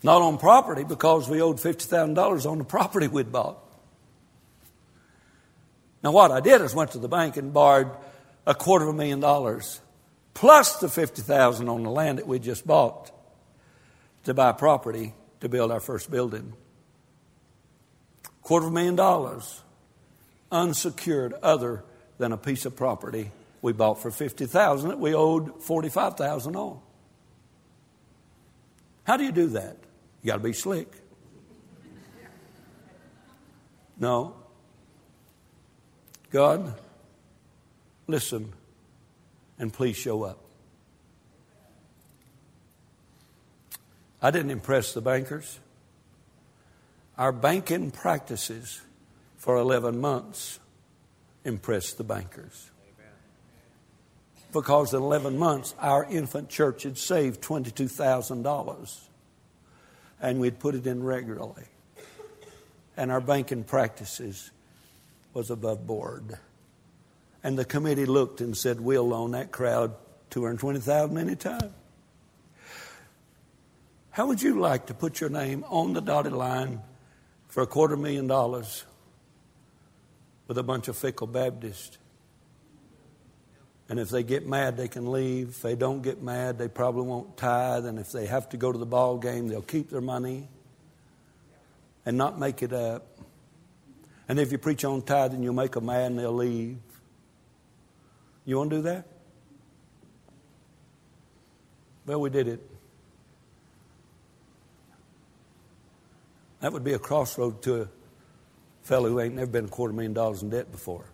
[0.05, 3.57] Not on property because we owed $50,000 on the property we'd bought.
[6.03, 7.91] Now, what I did is went to the bank and borrowed
[8.47, 9.81] a quarter of a million dollars
[10.35, 13.11] plus the 50000 on the land that we just bought
[14.25, 16.53] to buy property to build our first building.
[18.43, 19.63] Quarter of a million dollars
[20.53, 21.83] unsecured other
[22.19, 23.31] than a piece of property
[23.63, 26.79] we bought for 50000 that we owed 45000 on.
[29.05, 29.79] How do you do that?
[30.25, 30.91] You got to be slick.
[34.01, 34.35] No.
[36.31, 36.81] God,
[38.07, 38.55] listen
[39.59, 40.39] and please show up.
[44.23, 45.61] I didn't impress the bankers.
[47.19, 48.81] Our banking practices
[49.37, 50.59] for 11 months
[51.45, 52.71] impressed the bankers.
[54.55, 59.09] Because in 11 months, our infant church had saved $22,000
[60.25, 61.65] and we'd put it in regularly.
[62.97, 64.51] And our banking practices
[65.35, 66.39] was above board.
[67.43, 69.95] And the committee looked and said, We'll loan that crowd
[70.31, 71.75] 220000 anytime.
[74.11, 76.81] How would you like to put your name on the dotted line
[77.49, 78.85] for a quarter million dollars
[80.47, 81.99] with a bunch of fickle Baptists?
[83.89, 85.51] And if they get mad, they can leave.
[85.51, 87.85] If they don't get mad, they probably won't tithe.
[87.85, 90.49] And if they have to go to the ball game, they'll keep their money
[92.07, 93.07] and not make it up.
[94.29, 96.79] And if you preach on tithing, you'll make mad and they'll leave.
[98.47, 99.07] You want to do that?
[102.07, 102.61] Well, we did it.
[106.61, 107.89] That would be a crossroad to a
[108.83, 111.05] fellow who ain't never been a quarter million dollars in debt before.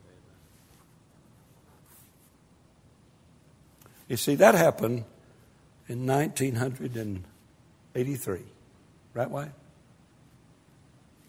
[4.10, 5.04] You see, that happened
[5.88, 8.40] in 1983.
[9.14, 9.52] Right, Wyatt?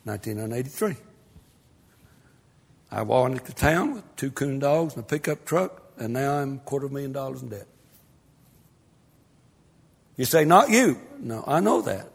[0.03, 0.95] 1983.
[2.89, 6.57] I walked into town with two coon dogs and a pickup truck, and now I'm
[6.57, 7.67] quarter million dollars in debt.
[10.17, 10.99] You say, not you.
[11.19, 12.09] No, I know that.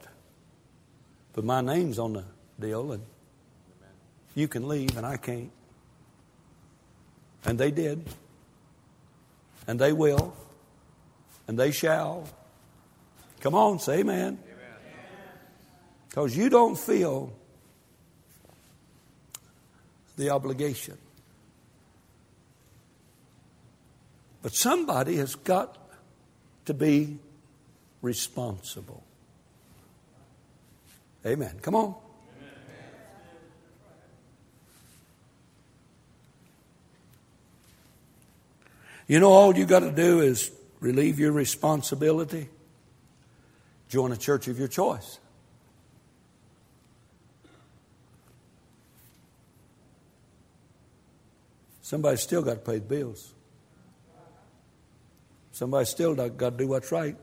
[1.33, 2.25] But my name's on the
[2.59, 3.05] deal, and
[4.35, 5.53] you can leave, and I can't.
[7.45, 8.05] And they did.
[9.69, 10.35] And they will.
[11.49, 12.29] And they shall.
[13.41, 14.39] Come on, say amen.
[16.09, 17.33] Because you don't feel
[20.17, 20.97] the obligation.
[24.43, 25.77] But somebody has got
[26.65, 27.19] to be
[28.01, 29.03] responsible.
[31.25, 31.59] Amen.
[31.61, 31.95] Come on.
[39.09, 42.49] You know, all you got to do is relieve your responsibility,
[43.89, 45.19] join a church of your choice.
[51.83, 53.33] Somebody's still got to pay the bills.
[55.53, 57.17] Somebody's still got to do what's right.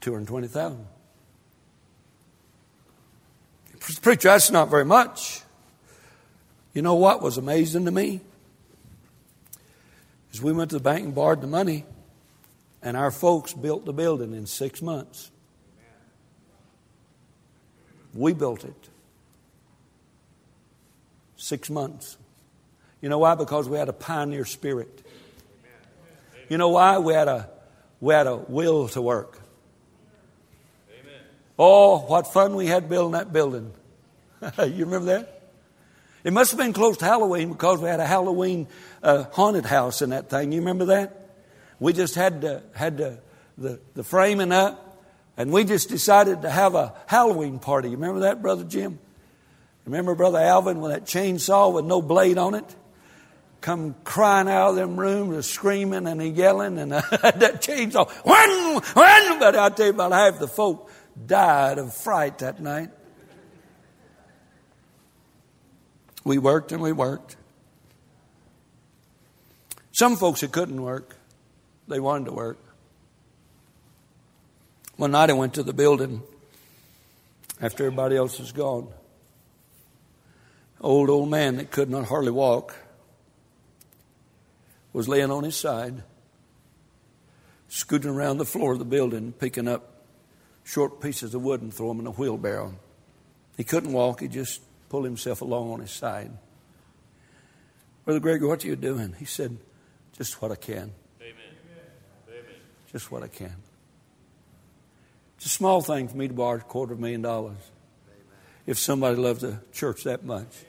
[0.00, 0.86] 220,000.
[4.00, 5.42] Preacher, that's not very much.
[6.72, 8.20] You know what was amazing to me?
[10.32, 11.84] Is we went to the bank and borrowed the money,
[12.80, 15.30] And our folks built the building in six months.
[18.14, 18.88] We built it.
[21.36, 22.16] Six months.
[23.00, 23.34] You know why?
[23.34, 25.04] Because we had a pioneer spirit.
[26.48, 26.98] You know why?
[26.98, 27.48] We had a,
[28.00, 29.40] we had a will to work.
[31.58, 33.72] Oh, what fun we had building that building.
[34.58, 35.37] you remember that?
[36.28, 38.68] It must have been close to Halloween because we had a Halloween
[39.02, 40.52] uh, haunted house in that thing.
[40.52, 41.30] You remember that?
[41.80, 43.18] We just had to, had to,
[43.56, 45.02] the, the framing up,
[45.38, 47.88] and we just decided to have a Halloween party.
[47.88, 48.98] You remember that, Brother Jim?
[49.86, 52.76] Remember Brother Alvin with that chainsaw with no blade on it?
[53.62, 58.82] Come crying out of them rooms, and screaming and yelling, and uh, that chainsaw, when,
[58.92, 59.38] when?
[59.38, 60.90] But I tell you, about half the folk
[61.26, 62.90] died of fright that night.
[66.24, 67.36] We worked and we worked.
[69.92, 71.16] Some folks that couldn't work,
[71.88, 72.58] they wanted to work.
[74.96, 76.22] One night I went to the building
[77.60, 78.88] after everybody else was gone.
[80.80, 82.76] Old, old man that could not hardly walk
[84.92, 86.02] was laying on his side,
[87.68, 90.02] scooting around the floor of the building, picking up
[90.64, 92.74] short pieces of wood and throw them in a wheelbarrow.
[93.56, 96.30] He couldn't walk, he just pulled himself along on his side.
[98.04, 99.14] Brother Gregory, what are you doing?
[99.18, 99.58] He said,
[100.16, 100.92] Just what I can.
[101.20, 101.34] Amen.
[102.28, 102.44] Amen.
[102.90, 103.54] Just what I can.
[105.36, 107.58] It's a small thing for me to borrow a quarter of a million dollars.
[108.66, 110.64] If somebody loves the church that much,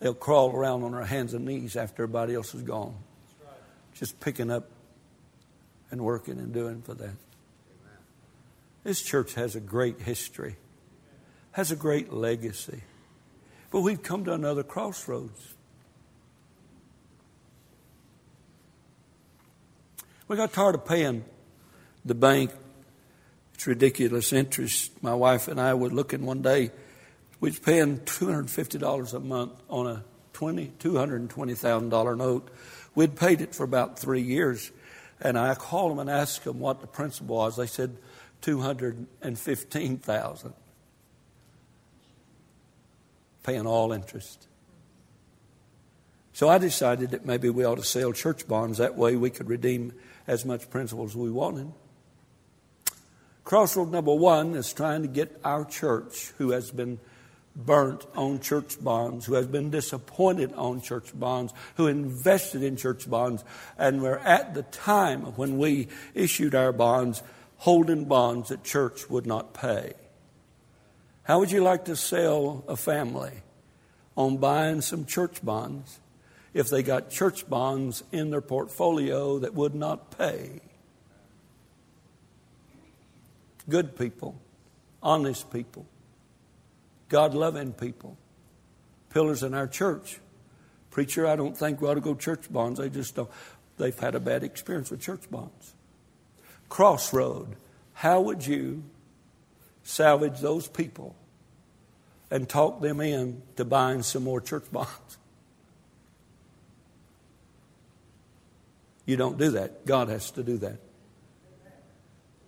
[0.00, 2.96] they'll crawl around on their hands and knees after everybody else is gone.
[3.94, 4.68] Just picking up
[5.90, 7.14] and working and doing for that.
[8.82, 10.56] This church has a great history
[11.52, 12.82] has a great legacy.
[13.70, 15.54] But we've come to another crossroads.
[20.28, 21.24] We got tired of paying
[22.04, 22.50] the bank.
[23.54, 25.02] It's ridiculous interest.
[25.02, 26.70] My wife and I were looking one day.
[27.40, 32.48] We was paying $250 a month on a $20, $220,000 note.
[32.94, 34.70] We'd paid it for about three years.
[35.20, 37.56] And I called them and asked them what the principal was.
[37.56, 37.96] They said
[38.42, 40.54] 215000
[43.42, 44.46] paying all interest.
[46.32, 48.78] So I decided that maybe we ought to sell church bonds.
[48.78, 49.92] That way we could redeem
[50.26, 51.72] as much principal as we wanted.
[53.44, 56.98] Crossroad number one is trying to get our church, who has been
[57.54, 63.10] burnt on church bonds, who has been disappointed on church bonds, who invested in church
[63.10, 63.44] bonds,
[63.76, 67.22] and we're at the time when we issued our bonds
[67.58, 69.92] holding bonds that church would not pay.
[71.24, 73.32] How would you like to sell a family
[74.16, 76.00] on buying some church bonds
[76.52, 80.60] if they got church bonds in their portfolio that would not pay?
[83.68, 84.34] Good people,
[85.00, 85.86] honest people,
[87.08, 88.16] God loving people,
[89.10, 90.18] pillars in our church.
[90.90, 92.80] Preacher, I don't think we ought to go church bonds.
[92.80, 93.30] They just don't.
[93.78, 95.74] They've had a bad experience with church bonds.
[96.68, 97.56] Crossroad.
[97.94, 98.82] How would you
[99.82, 101.16] salvage those people
[102.30, 105.18] and talk them in to buying some more church bonds.
[109.04, 109.84] You don't do that.
[109.84, 110.78] God has to do that.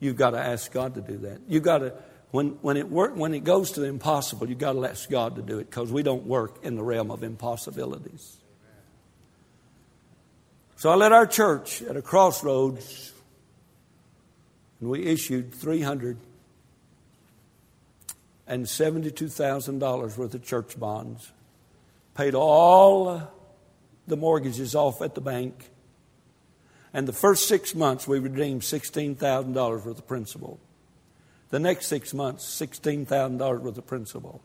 [0.00, 1.40] You've got to ask God to do that.
[1.48, 1.94] You've got to,
[2.30, 5.36] when, when, it work, when it goes to the impossible, you've got to ask God
[5.36, 8.36] to do it because we don't work in the realm of impossibilities.
[10.76, 13.12] So I led our church at a crossroads
[14.80, 16.18] and we issued 300
[18.46, 21.32] and $72,000 worth of church bonds.
[22.14, 23.22] Paid all
[24.06, 25.70] the mortgages off at the bank.
[26.92, 30.60] And the first six months, we redeemed $16,000 worth of principal.
[31.50, 34.42] The next six months, $16,000 worth of principal.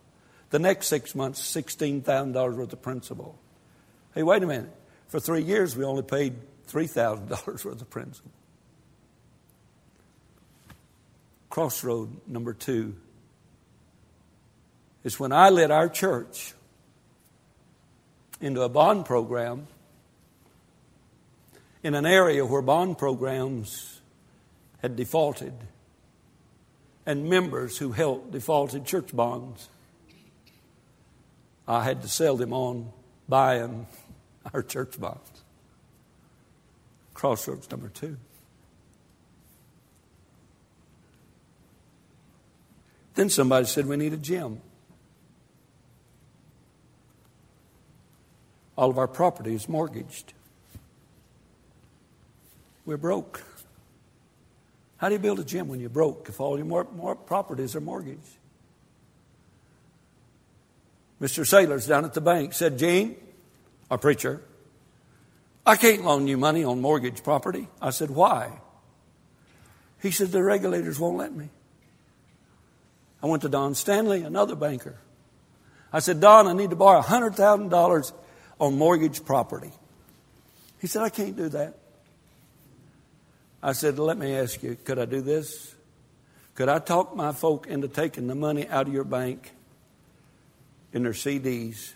[0.49, 3.37] The next six months, $16,000 worth of principal.
[4.15, 4.75] Hey, wait a minute.
[5.07, 6.35] For three years, we only paid
[6.67, 8.31] $3,000 worth of principal.
[11.49, 12.95] Crossroad number two
[15.09, 16.53] is when I led our church
[18.39, 19.65] into a bond program
[21.81, 24.01] in an area where bond programs
[24.83, 25.53] had defaulted
[27.07, 29.67] and members who held defaulted church bonds.
[31.67, 32.93] I had to sell them on
[33.27, 33.87] buying
[34.53, 35.43] our church bonds.
[37.15, 38.17] Crossroads number two.
[43.15, 44.61] Then somebody said, We need a gym.
[48.79, 50.31] All of our property is mortgaged.
[52.85, 53.43] We're broke.
[54.95, 57.75] How do you build a gym when you're broke if all your more, more properties
[57.75, 58.37] are mortgaged?
[61.21, 61.45] Mr.
[61.45, 63.17] Sailors down at the bank said, Gene,
[63.91, 64.41] our preacher,
[65.65, 67.67] I can't loan you money on mortgage property.
[67.81, 68.61] I said, Why?
[70.01, 71.49] He said, The regulators won't let me.
[73.21, 74.95] I went to Don Stanley, another banker.
[75.91, 78.13] I said, Don, I need to borrow $100,000
[78.59, 79.71] on mortgage property.
[80.79, 81.77] He said, I can't do that.
[83.61, 85.75] I said, Let me ask you, could I do this?
[86.55, 89.51] Could I talk my folk into taking the money out of your bank
[90.91, 91.93] in their CDs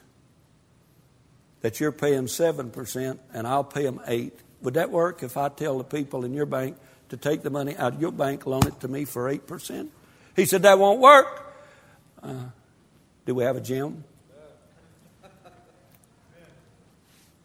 [1.61, 5.77] that you're paying 7% and I'll pay them 8 Would that work if I tell
[5.77, 6.77] the people in your bank
[7.09, 9.87] to take the money out of your bank, loan it to me for 8%?
[10.35, 11.55] He said, That won't work.
[12.21, 12.45] Uh,
[13.25, 14.03] do we have a gym?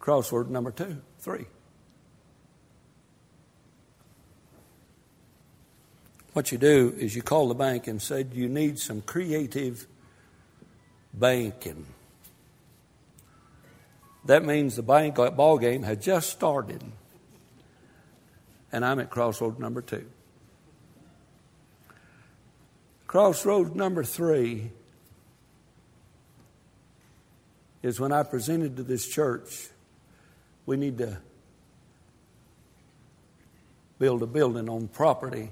[0.09, 1.45] Crossword number two, three.
[6.33, 9.85] What you do is you call the bank and say, You need some creative
[11.13, 11.85] banking.
[14.25, 16.83] That means the bank ball game had just started.
[18.71, 20.07] And I'm at crossroad number two.
[23.05, 24.71] Crossroad number three
[27.83, 29.69] is when I presented to this church,
[30.69, 31.17] we need to
[33.97, 35.49] build a building on property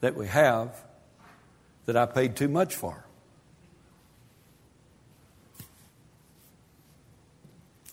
[0.00, 0.76] that we have
[1.86, 3.02] that I paid too much for.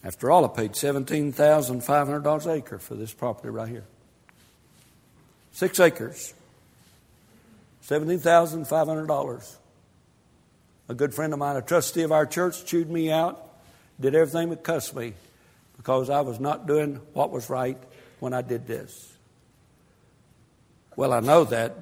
[0.04, 3.86] After all, I paid $17,500 an acre for this property right here.
[5.54, 6.34] Six acres.
[7.88, 9.56] $17,500.
[10.90, 13.48] A good friend of mine, a trustee of our church, chewed me out,
[13.98, 15.14] did everything but cuss me
[15.82, 17.82] because I was not doing what was right
[18.20, 19.18] when I did this.
[20.96, 21.76] Well, I know that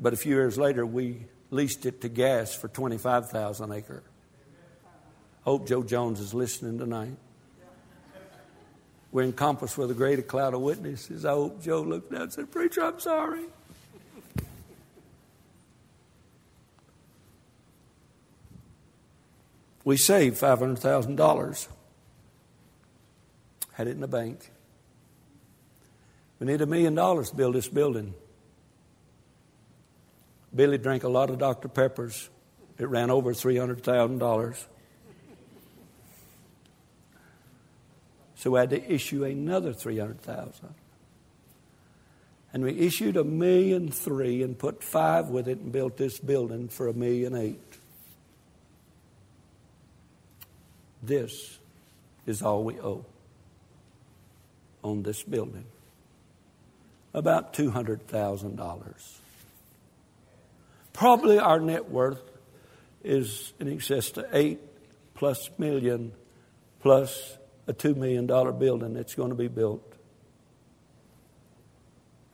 [0.00, 4.02] but a few years later, we leased it to gas for 25,000 an acre.
[5.42, 7.16] Hope Joe Jones is listening tonight.
[9.10, 11.26] We're encompassed with a greater cloud of witnesses.
[11.26, 13.44] I hope Joe looked down and said, Preacher, I'm sorry.
[19.84, 21.68] We saved $500,000.
[23.72, 24.50] Had it in the bank.
[26.38, 28.14] We need a million dollars to build this building.
[30.54, 31.68] Billy drank a lot of Dr.
[31.68, 32.28] Peppers.
[32.78, 34.66] It ran over $300,000.
[38.34, 40.74] So we had to issue another 300,000.
[42.52, 46.68] And we issued a million three and put five with it and built this building
[46.68, 47.78] for a million eight.
[51.02, 51.58] This
[52.26, 53.06] is all we owe
[54.82, 55.64] on this building.
[57.14, 59.18] About $200,000.
[60.92, 62.22] Probably our net worth
[63.02, 64.60] is in excess to eight
[65.14, 66.12] plus million
[66.80, 69.82] plus a two million dollar building that's going to be built.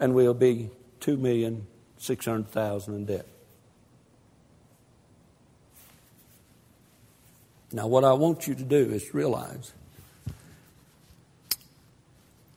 [0.00, 0.70] And we'll be
[1.00, 1.66] two million
[1.98, 3.26] six hundred thousand in debt.
[7.72, 9.72] Now, what I want you to do is realize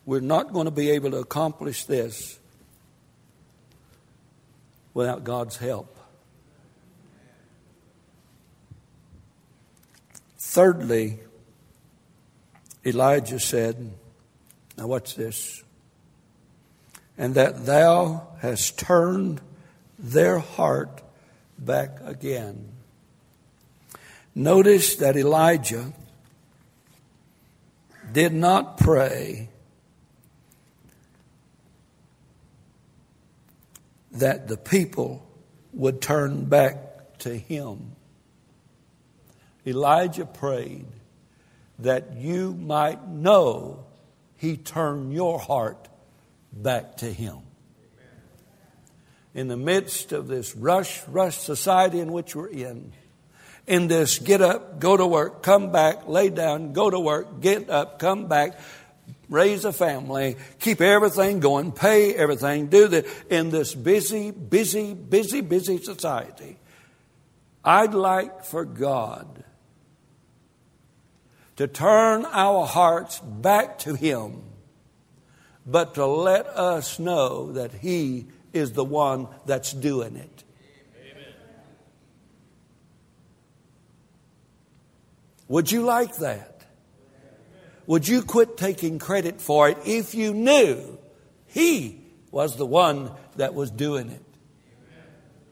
[0.06, 2.40] we're not going to be able to accomplish this
[4.94, 5.98] without God's help.
[10.38, 11.20] Thirdly,
[12.86, 13.92] Elijah said,
[14.78, 15.64] Now, watch this.
[17.18, 19.40] And that thou hast turned
[20.00, 21.02] their heart
[21.58, 22.70] back again.
[24.34, 25.94] Notice that Elijah
[28.12, 29.50] did not pray
[34.14, 35.26] that the people
[35.74, 37.96] would turn back to him.
[39.66, 40.88] Elijah prayed
[41.80, 43.86] that you might know
[44.38, 45.88] he turned your heart
[46.52, 47.38] back to him.
[49.34, 52.92] In the midst of this rush, rush society in which we're in,
[53.68, 57.70] in this get up, go to work, come back, lay down, go to work, get
[57.70, 58.60] up, come back,
[59.32, 65.42] raise a family, keep everything going, pay everything, do that in this busy, busy, busy,
[65.42, 66.60] busy society.
[67.64, 69.44] I'd like for God
[71.56, 74.44] to turn our hearts back to Him,
[75.66, 80.44] but to let us know that He is the one that's doing it.
[81.00, 81.34] Amen.
[85.48, 86.51] Would you like that?
[87.88, 90.98] Would you quit taking credit for it if you knew
[91.48, 92.02] He
[92.32, 94.24] was the one that was doing it.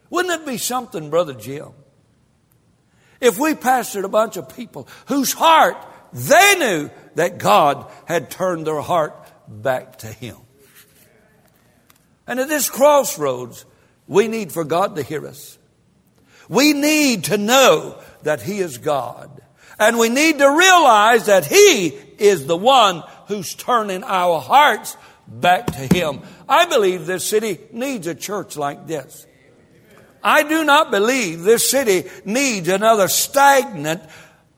[0.10, 1.70] Wouldn't it be something, Brother Jim,
[3.22, 5.78] if we pastored a bunch of people whose heart
[6.14, 9.14] they knew that God had turned their heart
[9.48, 10.38] back to Him?
[12.26, 13.66] And at this crossroads,
[14.08, 15.58] we need for God to hear us.
[16.48, 19.42] We need to know that He is God.
[19.78, 24.98] And we need to realize that He is the one who's turning our hearts
[25.28, 26.22] back to Him.
[26.48, 29.26] I believe this city needs a church like this.
[30.24, 34.02] I do not believe this city needs another stagnant,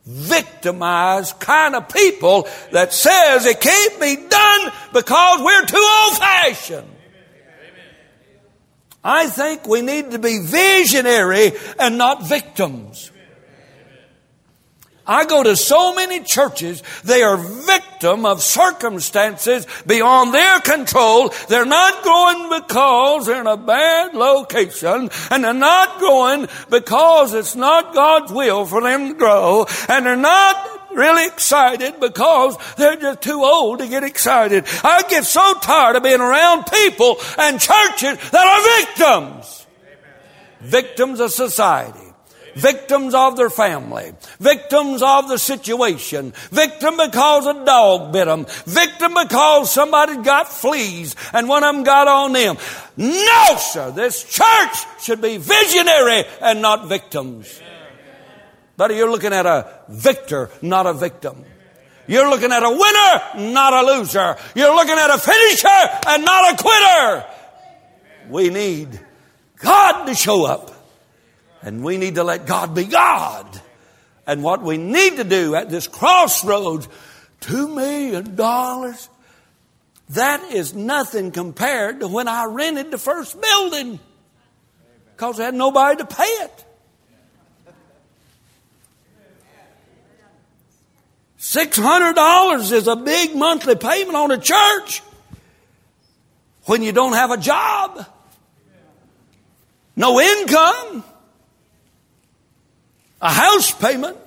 [0.06, 6.88] victimized kind of people that says it can't be done because we're too old fashioned.
[9.04, 13.12] I think we need to be visionary and not victims.
[15.12, 21.34] I go to so many churches, they are victim of circumstances beyond their control.
[21.50, 27.58] They're not going because they're in a bad location, and they're not going because it's
[27.58, 33.22] not God's will for them to grow, and they're not really excited because they're just
[33.22, 34.64] too old to get excited.
[34.82, 39.68] I get so tired of being around people and churches that are victims.
[40.62, 42.11] Victims of society
[42.56, 49.14] victims of their family, victims of the situation, victim because a dog bit them, victim
[49.14, 52.58] because somebody got fleas and one of them got on them.
[52.98, 57.62] No, sir, this church should be visionary and not victims.
[58.78, 61.46] But you're looking at a victor, not a victim.
[62.08, 64.36] You're looking at a winner, not a loser.
[64.56, 67.26] You're looking at a finisher and not a quitter.
[68.30, 69.00] We need
[69.58, 70.81] God to show up.
[71.62, 73.62] And we need to let God be God.
[74.26, 76.88] And what we need to do at this crossroads,
[77.40, 79.10] two million dollars,
[80.10, 84.00] that is nothing compared to when I rented the first building.
[85.16, 86.66] Because I had nobody to pay it.
[91.40, 95.02] $600 is a big monthly payment on a church
[96.66, 98.06] when you don't have a job,
[99.96, 101.04] no income
[103.22, 104.18] a house payment,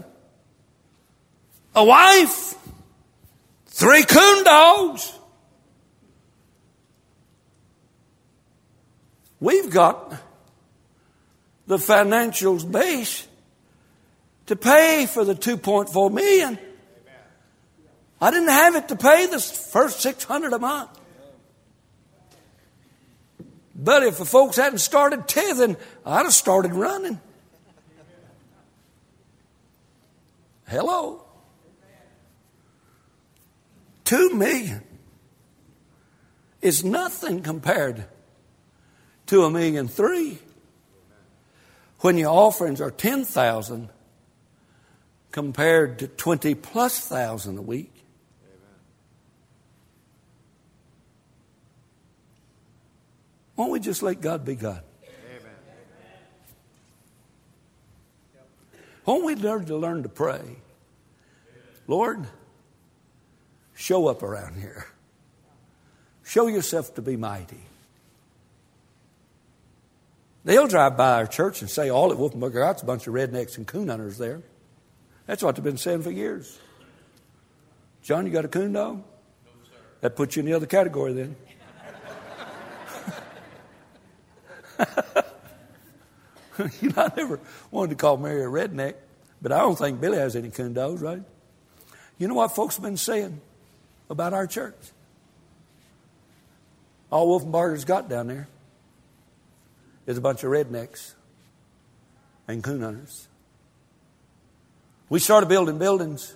[1.75, 2.55] a wife,
[3.67, 5.13] three coon dogs.
[9.41, 10.15] We've got
[11.67, 13.27] the financials base
[14.47, 16.59] to pay for the 2.4 million.
[18.21, 20.91] I didn't have it to pay the first 600 a month.
[23.75, 25.77] But if the folks hadn't started tithing,
[26.07, 27.21] I'd have started running.
[30.75, 31.25] Hello?
[34.03, 34.83] Two million
[36.61, 38.07] is nothing compared
[39.27, 40.39] to a million three.
[42.01, 43.89] When your offerings are 10,000
[45.31, 47.93] compared to 20 plus thousand a week.
[53.55, 54.83] Won't we just let God be God?
[55.05, 55.53] Amen.
[59.07, 60.57] Won't we learn to learn to pray?
[61.87, 62.27] Lord,
[63.75, 64.87] show up around here.
[66.23, 67.61] Show yourself to be mighty.
[70.45, 73.57] They'll drive by our church and say, all at Wolfenbarger Out's a bunch of rednecks
[73.57, 74.43] and coon hunters there.
[75.27, 76.59] That's what they've been saying for years.
[78.03, 78.97] John, you got a coon dog?
[78.97, 79.05] No,
[80.03, 81.37] that puts you in the other category then.
[86.81, 88.95] you know, I never wanted to call Mary a redneck,
[89.41, 91.23] but I don't think Billy has any coon dogs, right?
[92.19, 93.41] You know what folks have been saying
[94.09, 94.77] about our church?
[97.11, 98.49] All Wolfenbarger's got down there
[100.07, 101.15] is a bunch of rednecks
[102.47, 103.29] and coon hunters.
[105.09, 106.35] We started building buildings,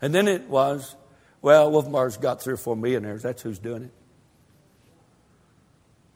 [0.00, 0.94] and then it was,
[1.42, 3.22] well, Wolfenbarger's got three or four millionaires.
[3.22, 3.92] That's who's doing it.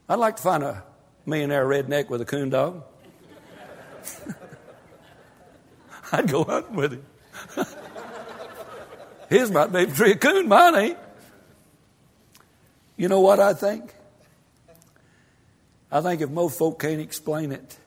[0.07, 0.83] I'd like to find a
[1.25, 2.83] millionaire redneck with a coon dog.
[6.11, 7.05] I'd go hunting with him.
[9.29, 10.97] His might be a tree of coon, mine ain't.
[12.97, 13.93] You know what I think?
[15.91, 17.77] I think if most folk can't explain it,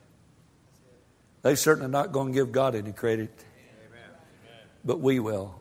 [1.43, 3.45] they're certainly not going to give God any credit.
[4.85, 5.55] But we will.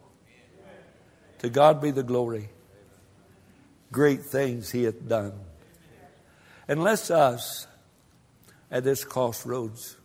[1.39, 2.49] To God be the glory.
[3.91, 5.33] Great things He hath done.
[6.67, 7.67] And let's us
[8.69, 9.95] at this crossroads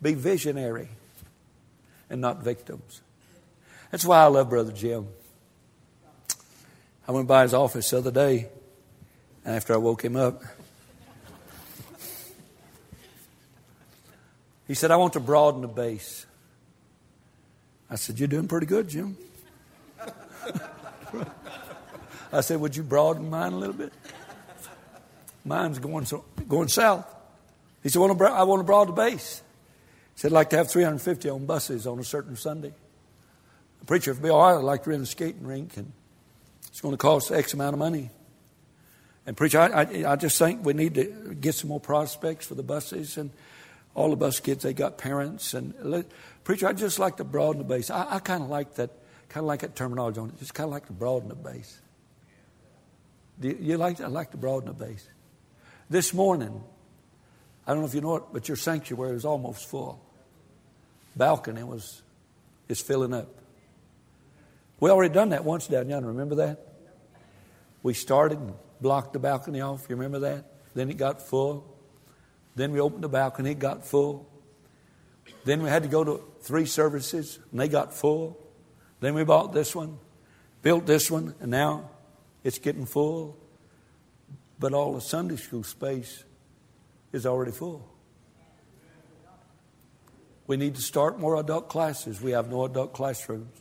[0.00, 0.88] be visionary
[2.08, 3.00] and not victims.
[3.90, 5.08] That's why I love Brother Jim.
[7.08, 8.48] I went by his office the other day
[9.44, 10.42] after I woke him up,
[14.66, 16.26] he said, I want to broaden the base.
[17.88, 19.16] I said, You're doing pretty good, Jim.
[22.32, 23.92] I said, Would you broaden mine a little bit?
[25.44, 27.06] Mine's going, so, going south.
[27.82, 29.42] He said, I want to broaden the base.
[30.14, 32.74] He said, I'd like to have 350 on buses on a certain Sunday.
[33.86, 35.92] Preacher for Bill I'd like to rent a skating rink, and
[36.68, 38.10] it's going to cost X amount of money.
[39.26, 42.54] And preacher, I, I, I just think we need to get some more prospects for
[42.54, 43.30] the buses and
[43.94, 44.62] all the bus kids.
[44.62, 46.06] They got parents and let,
[46.44, 46.66] preacher.
[46.66, 47.90] I just like to broaden the base.
[47.90, 48.90] I, I kind of like that,
[49.28, 50.38] kind of like that terminology on it.
[50.38, 51.80] Just kind of like to broaden the base.
[53.38, 54.00] Do you, you like?
[54.00, 55.06] I like to broaden the base.
[55.88, 56.62] This morning,
[57.66, 60.00] I don't know if you know it, but your sanctuary is almost full.
[61.16, 62.02] Balcony was
[62.68, 63.28] is filling up.
[64.80, 66.08] We already done that once down yonder.
[66.08, 66.66] Remember that?
[67.82, 69.86] We started and blocked the balcony off.
[69.88, 70.44] You remember that?
[70.74, 71.76] Then it got full.
[72.56, 74.28] Then we opened the balcony, it got full.
[75.44, 78.38] Then we had to go to three services, and they got full.
[79.00, 79.98] Then we bought this one,
[80.62, 81.90] built this one, and now
[82.44, 83.38] it's getting full.
[84.58, 86.24] But all the Sunday school space
[87.12, 87.88] is already full.
[90.46, 92.20] We need to start more adult classes.
[92.20, 93.56] We have no adult classrooms.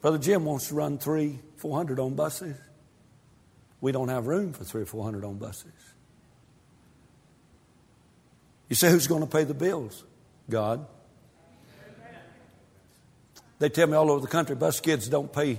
[0.00, 2.56] Brother Jim wants to run three, four hundred on buses.
[3.80, 5.72] We don't have room for three or four hundred on buses.
[8.68, 10.04] You say, who's going to pay the bills?
[10.50, 10.86] God.
[13.58, 15.58] They tell me all over the country, bus kids don't pay,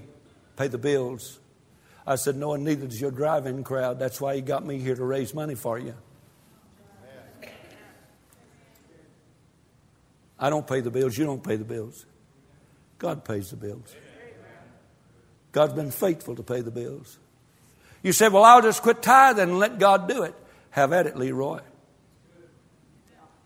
[0.56, 1.40] pay the bills.
[2.08, 4.00] I said, no, and neither does your driving crowd.
[4.00, 5.94] That's why you got me here to raise money for you.
[10.40, 11.18] I don't pay the bills.
[11.18, 12.06] You don't pay the bills.
[12.98, 13.94] God pays the bills.
[15.52, 17.18] God's been faithful to pay the bills.
[18.04, 20.36] You said, Well, I'll just quit tithing and let God do it.
[20.72, 21.62] Have at it, Leroy.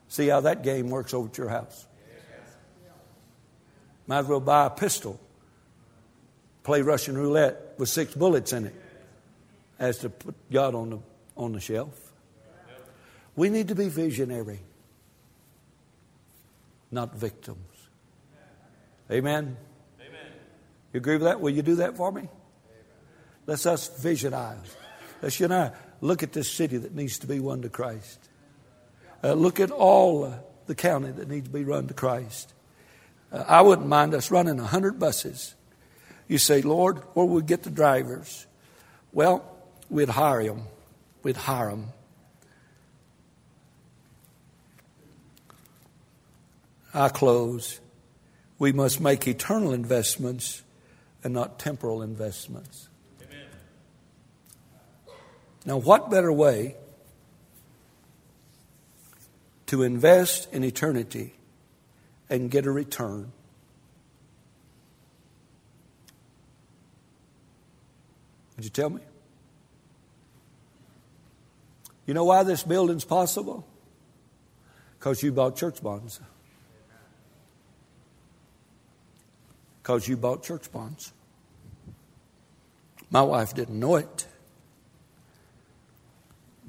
[0.09, 1.87] See how that game works over at your house.
[4.05, 5.19] Might as well buy a pistol,
[6.63, 8.75] play Russian roulette with six bullets in it,
[9.79, 10.99] as to put God on the,
[11.37, 12.11] on the shelf.
[13.35, 14.59] We need to be visionary,
[16.91, 17.57] not victims.
[19.09, 19.57] Amen.
[20.93, 21.41] You agree with that?
[21.41, 22.29] Will you do that for me?
[23.47, 24.75] Let's us visionize.
[25.21, 25.71] Let's you and I
[26.01, 28.29] look at this city that needs to be won to Christ.
[29.23, 30.33] Uh, look at all uh,
[30.67, 32.53] the county that needs to be run to Christ.
[33.31, 35.55] Uh, I wouldn't mind us running a hundred buses.
[36.27, 38.45] You say, Lord, where will we get the drivers?
[39.11, 39.45] Well,
[39.89, 40.63] we'd hire them.
[41.23, 41.87] We'd hire them.
[46.93, 47.79] I close.
[48.59, 50.61] We must make eternal investments
[51.23, 52.89] and not temporal investments.
[53.21, 53.47] Amen.
[55.65, 56.75] Now, what better way
[59.67, 61.33] to invest in eternity
[62.29, 63.31] and get a return?
[68.55, 69.01] Would you tell me?
[72.05, 73.65] You know why this building's possible?
[74.99, 76.19] Because you bought church bonds.
[79.83, 81.11] Because you bought church bonds.
[83.09, 84.25] My wife didn't know it.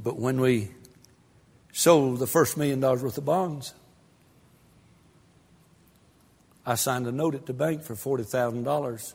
[0.02, 0.72] But when we
[1.72, 3.72] sold the first million dollars worth of bonds,
[6.66, 9.14] I signed a note at the bank for $40,000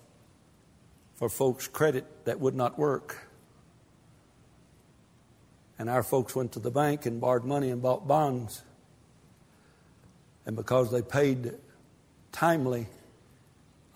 [1.16, 3.28] for folks' credit that would not work.
[5.78, 8.64] And our folks went to the bank and borrowed money and bought bonds.
[10.46, 11.56] And because they paid
[12.32, 12.88] timely,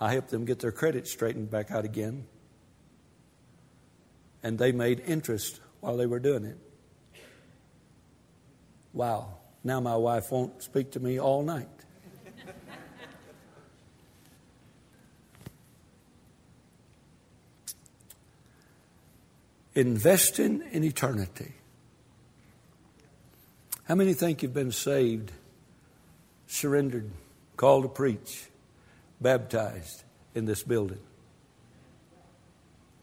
[0.04, 2.26] I helped them get their credit straightened back out again.
[4.43, 6.58] And they made interest while they were doing it.
[8.91, 9.38] Wow.
[9.64, 11.70] Now my wife won't speak to me all night.
[19.74, 21.54] Investing in eternity.
[23.86, 25.32] How many think you've been saved,
[26.47, 27.10] surrendered,
[27.56, 28.49] called to preach?
[29.24, 30.03] Baptized
[30.36, 30.99] in this building.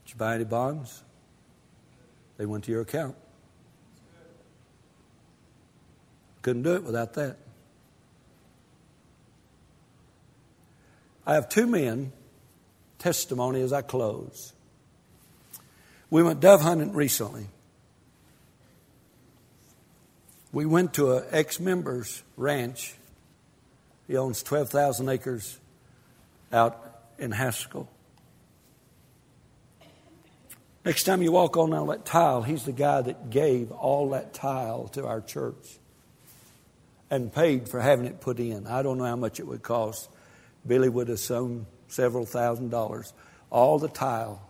[0.05, 1.03] Did you buy any bonds?
[2.37, 3.17] They went to your account.
[6.43, 7.37] Couldn't do it without that.
[11.27, 12.13] I have two men,
[12.99, 14.53] testimony as I close.
[16.09, 17.47] We went dove hunting recently.
[20.53, 22.95] We went to an ex member's ranch.
[24.09, 25.60] He owns 12,000 acres
[26.53, 27.89] out in Haskell.
[30.85, 34.89] Next time you walk on that tile, he's the guy that gave all that tile
[34.89, 35.79] to our church
[37.11, 38.67] and paid for having it put in.
[38.67, 40.09] I don't know how much it would cost.
[40.67, 43.13] Billy would have sown several thousand dollars.
[43.51, 44.41] All the tile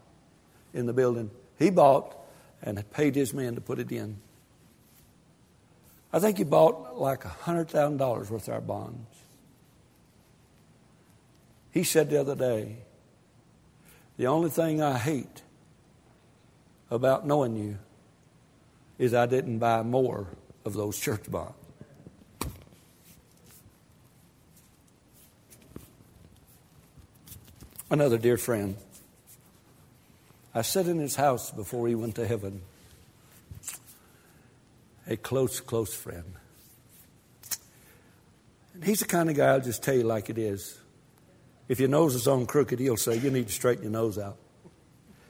[0.73, 2.17] in the building he bought
[2.63, 4.19] and paid his men to put it in.
[6.13, 9.10] I think he bought like $100,000 worth of our bonds.
[11.73, 12.77] He said the other day,
[14.17, 15.43] The only thing I hate
[16.91, 17.79] about knowing you
[18.99, 20.27] is I didn't buy more
[20.65, 21.55] of those church bonds.
[27.91, 28.77] Another dear friend.
[30.55, 32.63] I sat in his house before he went to heaven.
[35.09, 36.35] A close, close friend.
[38.75, 40.79] And he's the kind of guy I'll just tell you like it is.
[41.71, 44.37] If your nose is on crooked, he'll say, You need to straighten your nose out.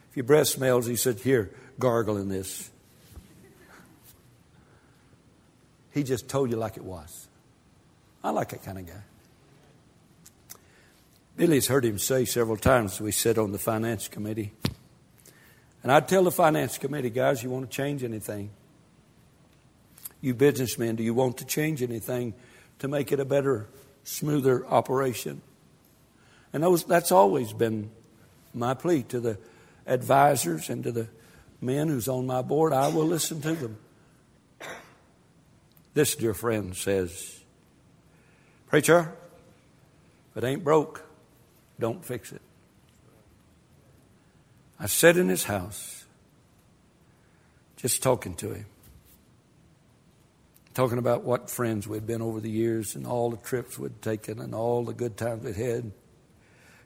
[0.08, 2.70] If your breath smells, he said, Here, gargle in this.
[5.90, 7.28] He just told you like it was.
[8.24, 9.02] I like that kind of guy.
[11.36, 14.52] Billy's heard him say several times we sit on the finance committee.
[15.82, 18.48] And I'd tell the finance committee, guys, you want to change anything?
[20.22, 22.32] You businessmen, do you want to change anything
[22.78, 23.66] to make it a better,
[24.04, 25.42] smoother operation?
[26.52, 27.90] And those, that's always been
[28.52, 29.38] my plea to the
[29.86, 31.08] advisors and to the
[31.60, 32.72] men who's on my board.
[32.72, 33.78] I will listen to them.
[35.94, 37.40] This dear friend says,
[38.68, 39.12] Preacher,
[40.30, 41.04] if it ain't broke,
[41.78, 42.42] don't fix it.
[44.78, 46.04] I sat in his house
[47.76, 48.66] just talking to him,
[50.74, 54.38] talking about what friends we'd been over the years and all the trips we'd taken
[54.38, 55.90] and all the good times we'd had.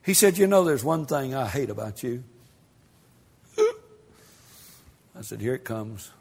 [0.05, 2.23] He said, You know, there's one thing I hate about you.
[5.17, 6.11] I said, Here it comes.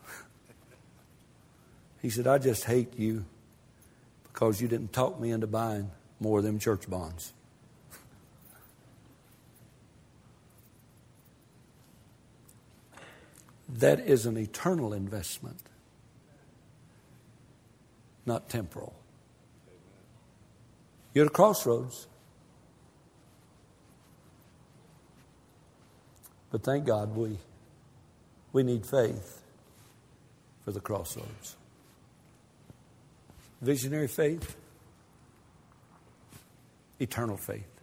[2.00, 3.24] He said, I just hate you
[4.24, 7.32] because you didn't talk me into buying more of them church bonds.
[13.68, 15.60] That is an eternal investment,
[18.24, 18.94] not temporal.
[21.12, 22.06] You're at a crossroads.
[26.54, 27.36] But thank God we,
[28.52, 29.42] we need faith
[30.64, 31.56] for the crossroads.
[33.60, 34.54] Visionary faith,
[37.00, 37.73] eternal faith.